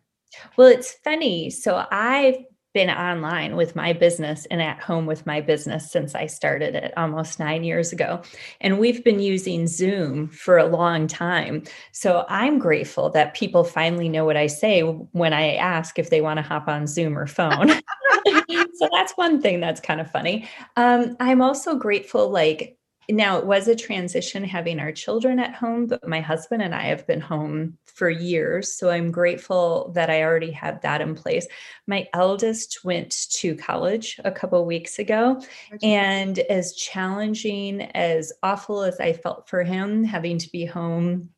Well, 0.57 0.67
it's 0.67 0.91
funny. 0.91 1.49
So 1.49 1.86
I've 1.91 2.38
been 2.73 2.89
online 2.89 3.55
with 3.55 3.75
my 3.75 3.93
business 3.93 4.45
and 4.51 4.62
at 4.62 4.79
home 4.81 5.05
with 5.05 5.25
my 5.25 5.41
business 5.41 5.91
since 5.91 6.15
I 6.15 6.25
started 6.25 6.75
it 6.75 6.93
almost 6.97 7.39
nine 7.39 7.63
years 7.63 7.93
ago. 7.93 8.21
And 8.62 8.79
we've 8.79 9.03
been 9.03 9.19
using 9.19 9.67
Zoom 9.67 10.27
for 10.29 10.57
a 10.57 10.65
long 10.65 11.07
time. 11.07 11.63
So 11.91 12.25
I'm 12.29 12.59
grateful 12.59 13.09
that 13.12 13.36
people 13.36 13.63
finally 13.63 14.09
know 14.09 14.25
what 14.25 14.38
I 14.38 14.47
say 14.47 14.81
when 14.81 15.33
I 15.33 15.55
ask 15.55 15.99
if 15.99 16.09
they 16.09 16.21
want 16.21 16.38
to 16.38 16.43
hop 16.43 16.67
on 16.67 16.88
Zoom 16.88 17.17
or 17.17 17.27
phone. 17.27 17.69
so 18.73 18.89
that's 18.91 19.13
one 19.13 19.41
thing 19.41 19.59
that's 19.59 19.81
kind 19.81 19.99
of 19.99 20.09
funny. 20.09 20.47
Um, 20.75 21.15
I'm 21.19 21.41
also 21.41 21.75
grateful, 21.75 22.29
like, 22.29 22.77
now 23.09 23.37
it 23.37 23.45
was 23.45 23.67
a 23.67 23.75
transition 23.75 24.43
having 24.43 24.79
our 24.79 24.91
children 24.91 25.39
at 25.39 25.53
home 25.53 25.87
but 25.87 26.07
my 26.07 26.21
husband 26.21 26.61
and 26.61 26.73
i 26.73 26.83
have 26.83 27.05
been 27.05 27.21
home 27.21 27.77
for 27.85 28.09
years 28.09 28.73
so 28.73 28.89
i'm 28.89 29.11
grateful 29.11 29.91
that 29.93 30.09
i 30.09 30.23
already 30.23 30.51
had 30.51 30.81
that 30.81 31.01
in 31.01 31.15
place. 31.15 31.47
My 31.85 32.07
eldest 32.13 32.83
went 32.83 33.29
to 33.33 33.55
college 33.55 34.19
a 34.23 34.31
couple 34.31 34.65
weeks 34.65 34.99
ago 34.99 35.41
and 35.81 36.39
as 36.39 36.73
challenging 36.75 37.81
as 37.81 38.31
awful 38.41 38.83
as 38.83 38.99
i 38.99 39.13
felt 39.13 39.49
for 39.49 39.63
him 39.63 40.03
having 40.03 40.37
to 40.37 40.49
be 40.51 40.65
home 40.65 41.29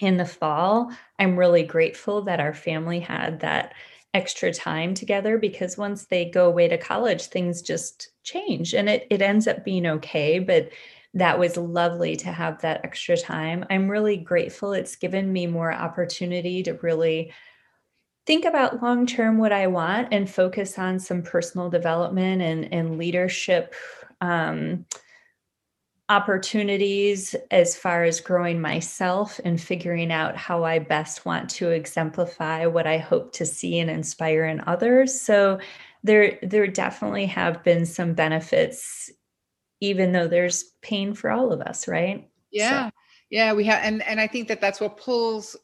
in 0.00 0.16
the 0.16 0.26
fall 0.26 0.92
i'm 1.18 1.38
really 1.38 1.62
grateful 1.62 2.22
that 2.22 2.40
our 2.40 2.54
family 2.54 3.00
had 3.00 3.40
that 3.40 3.74
extra 4.14 4.52
time 4.52 4.94
together 4.94 5.36
because 5.36 5.76
once 5.76 6.06
they 6.06 6.24
go 6.24 6.46
away 6.46 6.66
to 6.66 6.78
college 6.78 7.26
things 7.26 7.60
just 7.60 8.10
change 8.22 8.74
and 8.74 8.88
it, 8.88 9.06
it 9.10 9.20
ends 9.20 9.46
up 9.46 9.64
being 9.64 9.86
okay 9.86 10.38
but 10.38 10.70
that 11.14 11.38
was 11.38 11.56
lovely 11.56 12.16
to 12.16 12.32
have 12.32 12.60
that 12.60 12.84
extra 12.84 13.16
time. 13.16 13.64
I'm 13.70 13.88
really 13.88 14.16
grateful. 14.16 14.72
It's 14.72 14.96
given 14.96 15.32
me 15.32 15.46
more 15.46 15.72
opportunity 15.72 16.62
to 16.64 16.74
really 16.74 17.32
think 18.26 18.44
about 18.44 18.82
long 18.82 19.06
term 19.06 19.38
what 19.38 19.52
I 19.52 19.68
want 19.68 20.08
and 20.12 20.28
focus 20.28 20.78
on 20.78 20.98
some 20.98 21.22
personal 21.22 21.70
development 21.70 22.42
and, 22.42 22.72
and 22.72 22.98
leadership 22.98 23.74
um, 24.20 24.84
opportunities 26.10 27.34
as 27.50 27.76
far 27.76 28.04
as 28.04 28.20
growing 28.20 28.60
myself 28.60 29.40
and 29.44 29.60
figuring 29.60 30.10
out 30.10 30.36
how 30.36 30.64
I 30.64 30.78
best 30.78 31.26
want 31.26 31.50
to 31.50 31.70
exemplify 31.70 32.66
what 32.66 32.86
I 32.86 32.98
hope 32.98 33.32
to 33.34 33.46
see 33.46 33.78
and 33.78 33.90
inspire 33.90 34.44
in 34.46 34.62
others. 34.66 35.20
So 35.20 35.58
there 36.02 36.38
there 36.42 36.66
definitely 36.66 37.26
have 37.26 37.62
been 37.64 37.84
some 37.84 38.14
benefits 38.14 39.10
even 39.80 40.12
though 40.12 40.28
there's 40.28 40.64
pain 40.82 41.14
for 41.14 41.30
all 41.30 41.52
of 41.52 41.60
us, 41.60 41.88
right? 41.88 42.28
Yeah. 42.50 42.88
So. 42.88 42.92
Yeah, 43.30 43.52
we 43.52 43.64
have 43.64 43.80
and 43.82 44.02
and 44.02 44.20
I 44.20 44.26
think 44.26 44.48
that 44.48 44.60
that's 44.60 44.80
what 44.80 44.96
pulls 44.96 45.56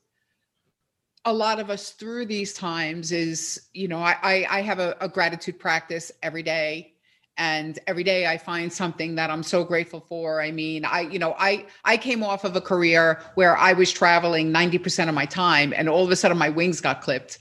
a 1.24 1.32
lot 1.32 1.58
of 1.58 1.70
us 1.70 1.92
through 1.92 2.26
these 2.26 2.52
times 2.52 3.10
is, 3.10 3.68
you 3.72 3.88
know, 3.88 3.98
I 3.98 4.16
I, 4.22 4.46
I 4.50 4.60
have 4.60 4.78
a, 4.78 4.96
a 5.00 5.08
gratitude 5.08 5.58
practice 5.58 6.12
every 6.22 6.42
day 6.42 6.94
and 7.36 7.78
every 7.86 8.04
day 8.04 8.26
i 8.26 8.38
find 8.38 8.72
something 8.72 9.16
that 9.16 9.30
i'm 9.30 9.42
so 9.42 9.64
grateful 9.64 10.00
for 10.00 10.40
i 10.40 10.50
mean 10.50 10.84
i 10.84 11.00
you 11.00 11.18
know 11.18 11.34
i 11.38 11.66
i 11.84 11.96
came 11.96 12.22
off 12.22 12.44
of 12.44 12.54
a 12.54 12.60
career 12.60 13.20
where 13.34 13.56
i 13.56 13.72
was 13.72 13.92
traveling 13.92 14.52
90% 14.52 15.08
of 15.08 15.14
my 15.14 15.26
time 15.26 15.74
and 15.76 15.88
all 15.88 16.04
of 16.04 16.10
a 16.10 16.16
sudden 16.16 16.38
my 16.38 16.48
wings 16.48 16.80
got 16.80 17.00
clipped 17.00 17.38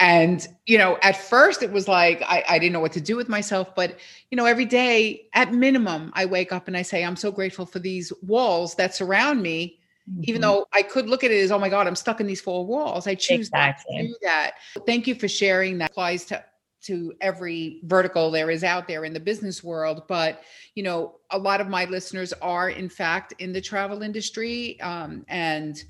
and 0.00 0.48
you 0.66 0.78
know 0.78 0.98
at 1.02 1.16
first 1.16 1.62
it 1.62 1.70
was 1.70 1.86
like 1.86 2.22
I, 2.22 2.42
I 2.48 2.58
didn't 2.58 2.72
know 2.72 2.80
what 2.80 2.92
to 2.92 3.00
do 3.00 3.16
with 3.16 3.28
myself 3.28 3.74
but 3.76 3.98
you 4.30 4.36
know 4.36 4.46
every 4.46 4.64
day 4.64 5.28
at 5.34 5.52
minimum 5.52 6.10
i 6.14 6.24
wake 6.24 6.52
up 6.52 6.66
and 6.66 6.76
i 6.76 6.82
say 6.82 7.04
i'm 7.04 7.16
so 7.16 7.30
grateful 7.30 7.66
for 7.66 7.78
these 7.78 8.12
walls 8.22 8.74
that 8.76 8.94
surround 8.94 9.42
me 9.42 9.78
mm-hmm. 10.10 10.22
even 10.24 10.40
though 10.40 10.66
i 10.72 10.82
could 10.82 11.08
look 11.08 11.22
at 11.22 11.30
it 11.30 11.40
as 11.40 11.52
oh 11.52 11.58
my 11.58 11.68
god 11.68 11.86
i'm 11.86 11.94
stuck 11.94 12.20
in 12.20 12.26
these 12.26 12.40
four 12.40 12.66
walls 12.66 13.06
i 13.06 13.14
choose 13.14 13.48
exactly. 13.48 13.98
to 13.98 14.08
do 14.08 14.16
that 14.22 14.52
thank 14.86 15.06
you 15.06 15.14
for 15.14 15.28
sharing 15.28 15.78
that 15.78 15.90
applies 15.90 16.24
to 16.24 16.42
to 16.82 17.12
every 17.20 17.80
vertical 17.84 18.30
there 18.30 18.50
is 18.50 18.64
out 18.64 18.88
there 18.88 19.04
in 19.04 19.12
the 19.12 19.20
business 19.20 19.62
world 19.62 20.04
but 20.08 20.42
you 20.74 20.82
know 20.82 21.16
a 21.30 21.38
lot 21.38 21.60
of 21.60 21.68
my 21.68 21.84
listeners 21.84 22.32
are 22.40 22.70
in 22.70 22.88
fact 22.88 23.34
in 23.38 23.52
the 23.52 23.60
travel 23.60 24.02
industry 24.02 24.80
um, 24.80 25.26
and 25.28 25.84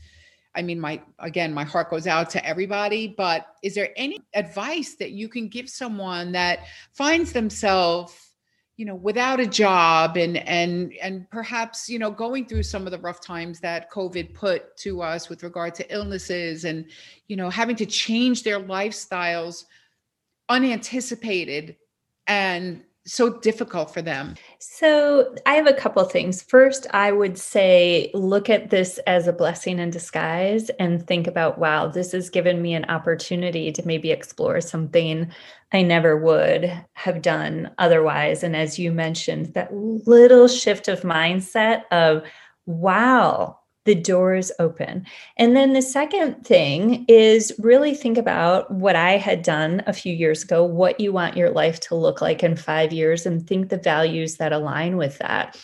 I 0.55 0.63
mean, 0.63 0.81
my 0.81 1.01
again, 1.19 1.55
my 1.55 1.65
heart 1.65 1.91
goes 1.91 2.07
out 2.07 2.31
to 2.31 2.45
everybody, 2.45 3.15
but 3.17 3.47
is 3.63 3.75
there 3.75 3.91
any 3.97 4.19
advice 4.35 4.97
that 4.97 5.13
you 5.13 5.29
can 5.29 5.49
give 5.49 5.69
someone 5.69 6.33
that 6.33 6.61
finds 6.93 7.33
themselves, 7.33 8.15
you 8.77 8.85
know, 8.85 8.97
without 8.97 9.39
a 9.39 9.47
job 9.47 10.17
and 10.17 10.37
and 10.39 10.93
and 11.01 11.31
perhaps, 11.31 11.89
you 11.89 11.99
know, 11.99 12.11
going 12.11 12.47
through 12.47 12.65
some 12.65 12.85
of 12.85 12.91
the 12.91 12.99
rough 12.99 13.21
times 13.21 13.61
that 13.61 13.91
COVID 13.91 14.35
put 14.35 14.77
to 14.79 15.03
us 15.03 15.29
with 15.29 15.45
regard 15.45 15.75
to 15.77 15.95
illnesses 15.95 16.65
and, 16.65 16.87
you 17.29 17.37
know, 17.37 17.49
having 17.49 17.77
to 17.77 17.87
change 17.87 18.43
their 18.43 18.59
lifestyles 18.59 19.67
unanticipated 20.49 21.77
and 22.27 22.83
so 23.11 23.39
difficult 23.39 23.93
for 23.93 24.03
them? 24.03 24.35
So, 24.59 25.35
I 25.47 25.55
have 25.55 25.67
a 25.67 25.73
couple 25.73 26.03
things. 26.05 26.43
First, 26.43 26.87
I 26.93 27.13
would 27.13 27.39
say 27.39 28.11
look 28.15 28.51
at 28.51 28.71
this 28.71 28.99
as 29.07 29.27
a 29.27 29.33
blessing 29.33 29.79
in 29.79 29.91
disguise 29.91 30.71
and 30.79 31.07
think 31.07 31.27
about, 31.27 31.59
wow, 31.59 31.87
this 31.87 32.13
has 32.13 32.31
given 32.31 32.61
me 32.61 32.75
an 32.75 32.85
opportunity 32.87 33.73
to 33.73 33.87
maybe 33.87 34.11
explore 34.11 34.61
something 34.61 35.31
I 35.73 35.83
never 35.83 36.17
would 36.17 36.71
have 36.95 37.23
done 37.23 37.71
otherwise. 37.79 38.43
And 38.43 38.57
as 38.57 38.79
you 38.79 38.91
mentioned, 38.91 39.55
that 39.55 39.73
little 39.73 40.49
shift 40.49 40.89
of 40.89 41.03
mindset 41.03 41.85
of, 41.93 42.25
wow, 42.67 43.60
the 43.85 43.95
door 43.95 44.35
is 44.35 44.53
open. 44.59 45.07
And 45.37 45.57
then 45.57 45.73
the 45.73 45.83
second 45.83 46.45
thing 46.45 47.05
is 47.09 47.53
really 47.59 47.95
think 47.95 48.19
about 48.19 48.71
what 48.71 48.95
I 48.95 49.13
had 49.13 49.43
done 49.43 49.83
a 49.87 49.93
few 49.93 50.15
years 50.15 50.43
ago, 50.43 50.65
what 50.65 51.01
you 51.01 51.13
want 51.13 51.37
your 51.37 51.51
life 51.51 51.81
to 51.81 51.95
look 51.95 52.21
like 52.21 52.43
in 52.43 52.57
five 52.57 52.93
years, 52.93 53.25
and 53.25 53.47
think 53.47 53.69
the 53.69 53.79
values 53.79 54.37
that 54.37 54.53
align 54.53 54.97
with 54.97 55.19
that. 55.19 55.59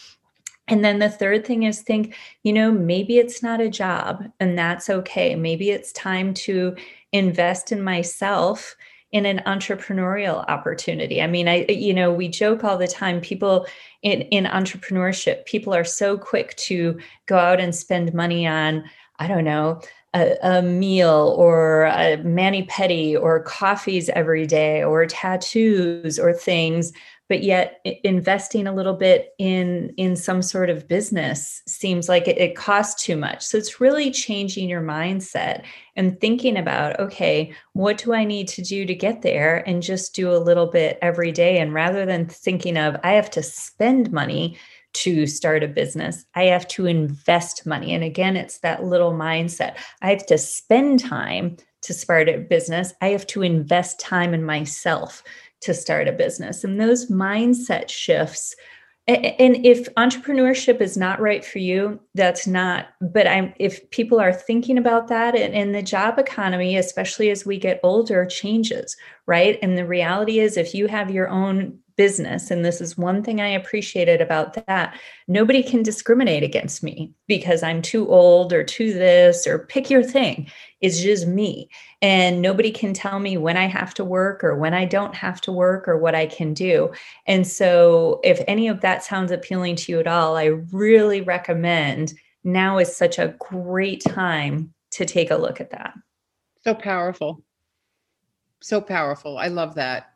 And 0.68 0.84
then 0.84 0.98
the 0.98 1.10
third 1.10 1.46
thing 1.46 1.62
is 1.62 1.82
think, 1.82 2.16
you 2.42 2.52
know, 2.52 2.72
maybe 2.72 3.18
it's 3.18 3.42
not 3.42 3.60
a 3.60 3.70
job 3.70 4.24
and 4.40 4.58
that's 4.58 4.90
okay. 4.90 5.36
Maybe 5.36 5.70
it's 5.70 5.92
time 5.92 6.34
to 6.34 6.74
invest 7.12 7.70
in 7.70 7.82
myself 7.82 8.74
in 9.16 9.24
an 9.24 9.40
entrepreneurial 9.46 10.44
opportunity. 10.48 11.22
I 11.22 11.26
mean, 11.26 11.48
I 11.48 11.64
you 11.68 11.94
know, 11.94 12.12
we 12.12 12.28
joke 12.28 12.62
all 12.62 12.76
the 12.76 12.86
time 12.86 13.20
people 13.22 13.66
in 14.02 14.22
in 14.22 14.44
entrepreneurship, 14.44 15.46
people 15.46 15.74
are 15.74 15.84
so 15.84 16.18
quick 16.18 16.54
to 16.68 16.98
go 17.24 17.38
out 17.38 17.58
and 17.58 17.74
spend 17.74 18.12
money 18.12 18.46
on 18.46 18.84
I 19.18 19.26
don't 19.26 19.44
know, 19.44 19.80
a, 20.12 20.36
a, 20.42 20.62
meal 20.62 21.34
or 21.38 21.84
a 21.84 22.18
mani 22.18 22.66
pedi 22.66 23.18
or 23.18 23.42
coffees 23.42 24.10
every 24.10 24.46
day 24.46 24.84
or 24.84 25.06
tattoos 25.06 26.18
or 26.18 26.34
things 26.34 26.92
but 27.28 27.42
yet 27.42 27.80
investing 28.04 28.66
a 28.66 28.74
little 28.74 28.94
bit 28.94 29.34
in 29.38 29.92
in 29.96 30.16
some 30.16 30.42
sort 30.42 30.70
of 30.70 30.86
business 30.86 31.62
seems 31.66 32.08
like 32.08 32.28
it, 32.28 32.38
it, 32.38 32.56
costs 32.56 33.02
too 33.02 33.16
much. 33.16 33.44
So 33.44 33.58
it's 33.58 33.80
really 33.80 34.10
changing 34.10 34.68
your 34.68 34.82
mindset 34.82 35.64
and 35.96 36.20
thinking 36.20 36.56
about 36.56 36.98
okay 37.00 37.52
what 37.72 37.98
do 37.98 38.12
i 38.14 38.24
need 38.24 38.48
to 38.48 38.62
do 38.62 38.84
to 38.86 38.94
get 38.94 39.22
there 39.22 39.66
and 39.68 39.82
just 39.82 40.14
do 40.14 40.30
a 40.30 40.38
little 40.38 40.66
bit 40.66 40.98
every 41.02 41.32
day? 41.32 41.58
And 41.58 41.74
rather 41.74 42.06
than 42.06 42.26
thinking 42.26 42.76
of 42.76 42.96
i 43.02 43.12
have 43.12 43.30
to 43.30 43.42
spend 43.42 44.12
money 44.12 44.56
to 44.92 45.26
start 45.26 45.62
a 45.62 45.68
business 45.68 46.24
i 46.34 46.44
have 46.44 46.66
to 46.68 46.86
invest 46.86 47.66
money. 47.66 47.94
And 47.94 48.04
again 48.04 48.36
it's 48.36 48.58
that 48.60 48.84
little 48.84 49.12
mindset. 49.12 49.76
I 50.00 50.10
have 50.10 50.26
to 50.26 50.38
spend 50.38 51.00
time 51.00 51.56
to 51.82 51.94
start 51.94 52.28
a 52.28 52.38
business. 52.38 52.92
I 53.00 53.08
have 53.08 53.26
to 53.28 53.42
invest 53.42 54.00
time 54.00 54.34
in 54.34 54.42
myself 54.42 55.22
to 55.66 55.74
start 55.74 56.08
a 56.08 56.12
business. 56.12 56.64
And 56.64 56.80
those 56.80 57.10
mindset 57.10 57.90
shifts 57.90 58.54
and 59.08 59.64
if 59.64 59.92
entrepreneurship 59.94 60.80
is 60.80 60.96
not 60.96 61.20
right 61.20 61.44
for 61.44 61.58
you 61.58 62.00
that's 62.14 62.46
not 62.46 62.88
but 63.00 63.26
i'm 63.26 63.54
if 63.58 63.88
people 63.90 64.18
are 64.18 64.32
thinking 64.32 64.78
about 64.78 65.06
that 65.08 65.36
and, 65.36 65.54
and, 65.54 65.74
the 65.74 65.82
job 65.82 66.18
economy 66.18 66.76
especially 66.76 67.30
as 67.30 67.46
we 67.46 67.56
get 67.56 67.78
older 67.82 68.26
changes 68.26 68.96
right 69.26 69.58
and 69.62 69.78
the 69.78 69.86
reality 69.86 70.40
is 70.40 70.56
if 70.56 70.74
you 70.74 70.88
have 70.88 71.10
your 71.10 71.28
own 71.28 71.78
business 71.96 72.50
and 72.50 72.64
this 72.64 72.80
is 72.80 72.98
one 72.98 73.22
thing 73.22 73.40
i 73.40 73.48
appreciated 73.48 74.20
about 74.20 74.66
that. 74.66 74.98
Nobody 75.28 75.62
can 75.62 75.82
discriminate 75.82 76.42
against 76.42 76.82
me 76.82 77.12
because 77.26 77.62
i'm 77.62 77.82
too 77.82 78.08
old 78.08 78.52
or 78.52 78.62
too 78.62 78.92
this 78.92 79.46
or 79.46 79.60
pick 79.60 79.90
your 79.90 80.02
thing. 80.02 80.50
It's 80.80 81.00
just 81.00 81.26
me. 81.26 81.70
And 82.02 82.42
nobody 82.42 82.70
can 82.70 82.92
tell 82.92 83.18
me 83.18 83.36
when 83.36 83.56
i 83.56 83.66
have 83.66 83.94
to 83.94 84.04
work 84.04 84.44
or 84.44 84.56
when 84.56 84.74
i 84.74 84.84
don't 84.84 85.14
have 85.14 85.40
to 85.42 85.52
work 85.52 85.88
or 85.88 85.98
what 85.98 86.14
i 86.14 86.26
can 86.26 86.54
do. 86.54 86.92
And 87.26 87.46
so 87.46 88.20
if 88.22 88.42
any 88.46 88.68
of 88.68 88.80
that 88.82 89.02
sounds 89.02 89.32
appealing 89.32 89.76
to 89.76 89.92
you 89.92 90.00
at 90.00 90.06
all 90.06 90.36
i 90.36 90.46
really 90.72 91.22
recommend 91.22 92.14
now 92.44 92.78
is 92.78 92.94
such 92.94 93.18
a 93.18 93.34
great 93.38 94.02
time 94.02 94.72
to 94.92 95.04
take 95.04 95.30
a 95.30 95.36
look 95.36 95.60
at 95.60 95.70
that. 95.70 95.94
So 96.62 96.74
powerful. 96.74 97.42
So 98.60 98.80
powerful. 98.80 99.38
I 99.38 99.48
love 99.48 99.74
that 99.74 100.15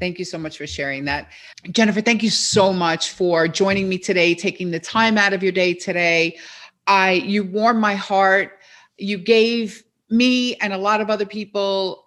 Thank 0.00 0.18
you 0.18 0.24
so 0.24 0.38
much 0.38 0.58
for 0.58 0.66
sharing 0.66 1.04
that. 1.04 1.30
Jennifer, 1.70 2.00
thank 2.00 2.22
you 2.22 2.30
so 2.30 2.72
much 2.72 3.10
for 3.10 3.46
joining 3.46 3.88
me 3.88 3.98
today, 3.98 4.34
taking 4.34 4.70
the 4.70 4.80
time 4.80 5.16
out 5.16 5.32
of 5.32 5.42
your 5.42 5.52
day 5.52 5.74
today. 5.74 6.38
I 6.86 7.12
you 7.12 7.44
warmed 7.44 7.80
my 7.80 7.94
heart. 7.94 8.58
You 8.98 9.18
gave 9.18 9.84
me 10.10 10.56
and 10.56 10.72
a 10.72 10.78
lot 10.78 11.00
of 11.00 11.08
other 11.08 11.26
people 11.26 12.06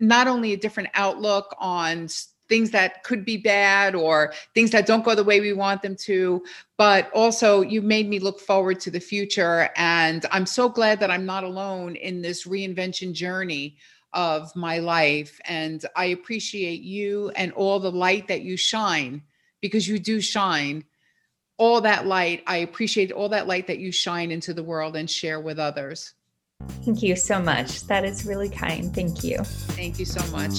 not 0.00 0.28
only 0.28 0.52
a 0.52 0.56
different 0.56 0.88
outlook 0.94 1.54
on 1.58 2.08
things 2.48 2.70
that 2.70 3.02
could 3.02 3.24
be 3.24 3.36
bad 3.36 3.94
or 3.94 4.32
things 4.54 4.70
that 4.70 4.86
don't 4.86 5.04
go 5.04 5.14
the 5.14 5.24
way 5.24 5.40
we 5.40 5.52
want 5.52 5.82
them 5.82 5.96
to, 5.96 6.42
but 6.76 7.10
also 7.12 7.60
you 7.60 7.82
made 7.82 8.08
me 8.08 8.18
look 8.18 8.38
forward 8.40 8.78
to 8.80 8.90
the 8.90 9.00
future. 9.00 9.68
And 9.76 10.24
I'm 10.30 10.46
so 10.46 10.68
glad 10.68 11.00
that 11.00 11.10
I'm 11.10 11.26
not 11.26 11.44
alone 11.44 11.96
in 11.96 12.22
this 12.22 12.46
reinvention 12.46 13.12
journey 13.12 13.76
of 14.16 14.56
my 14.56 14.78
life. 14.78 15.38
And 15.44 15.84
I 15.94 16.06
appreciate 16.06 16.80
you 16.80 17.30
and 17.36 17.52
all 17.52 17.78
the 17.78 17.92
light 17.92 18.26
that 18.28 18.40
you 18.40 18.56
shine 18.56 19.22
because 19.60 19.86
you 19.86 19.98
do 20.00 20.20
shine 20.20 20.84
all 21.58 21.82
that 21.82 22.06
light. 22.06 22.42
I 22.46 22.58
appreciate 22.58 23.12
all 23.12 23.28
that 23.28 23.46
light 23.46 23.66
that 23.68 23.78
you 23.78 23.92
shine 23.92 24.30
into 24.30 24.54
the 24.54 24.64
world 24.64 24.96
and 24.96 25.08
share 25.08 25.38
with 25.38 25.58
others. 25.58 26.14
Thank 26.84 27.02
you 27.02 27.14
so 27.14 27.38
much. 27.40 27.82
That 27.82 28.04
is 28.04 28.24
really 28.24 28.48
kind. 28.48 28.94
Thank 28.94 29.22
you. 29.22 29.38
Thank 29.44 29.98
you 29.98 30.06
so 30.06 30.24
much. 30.32 30.56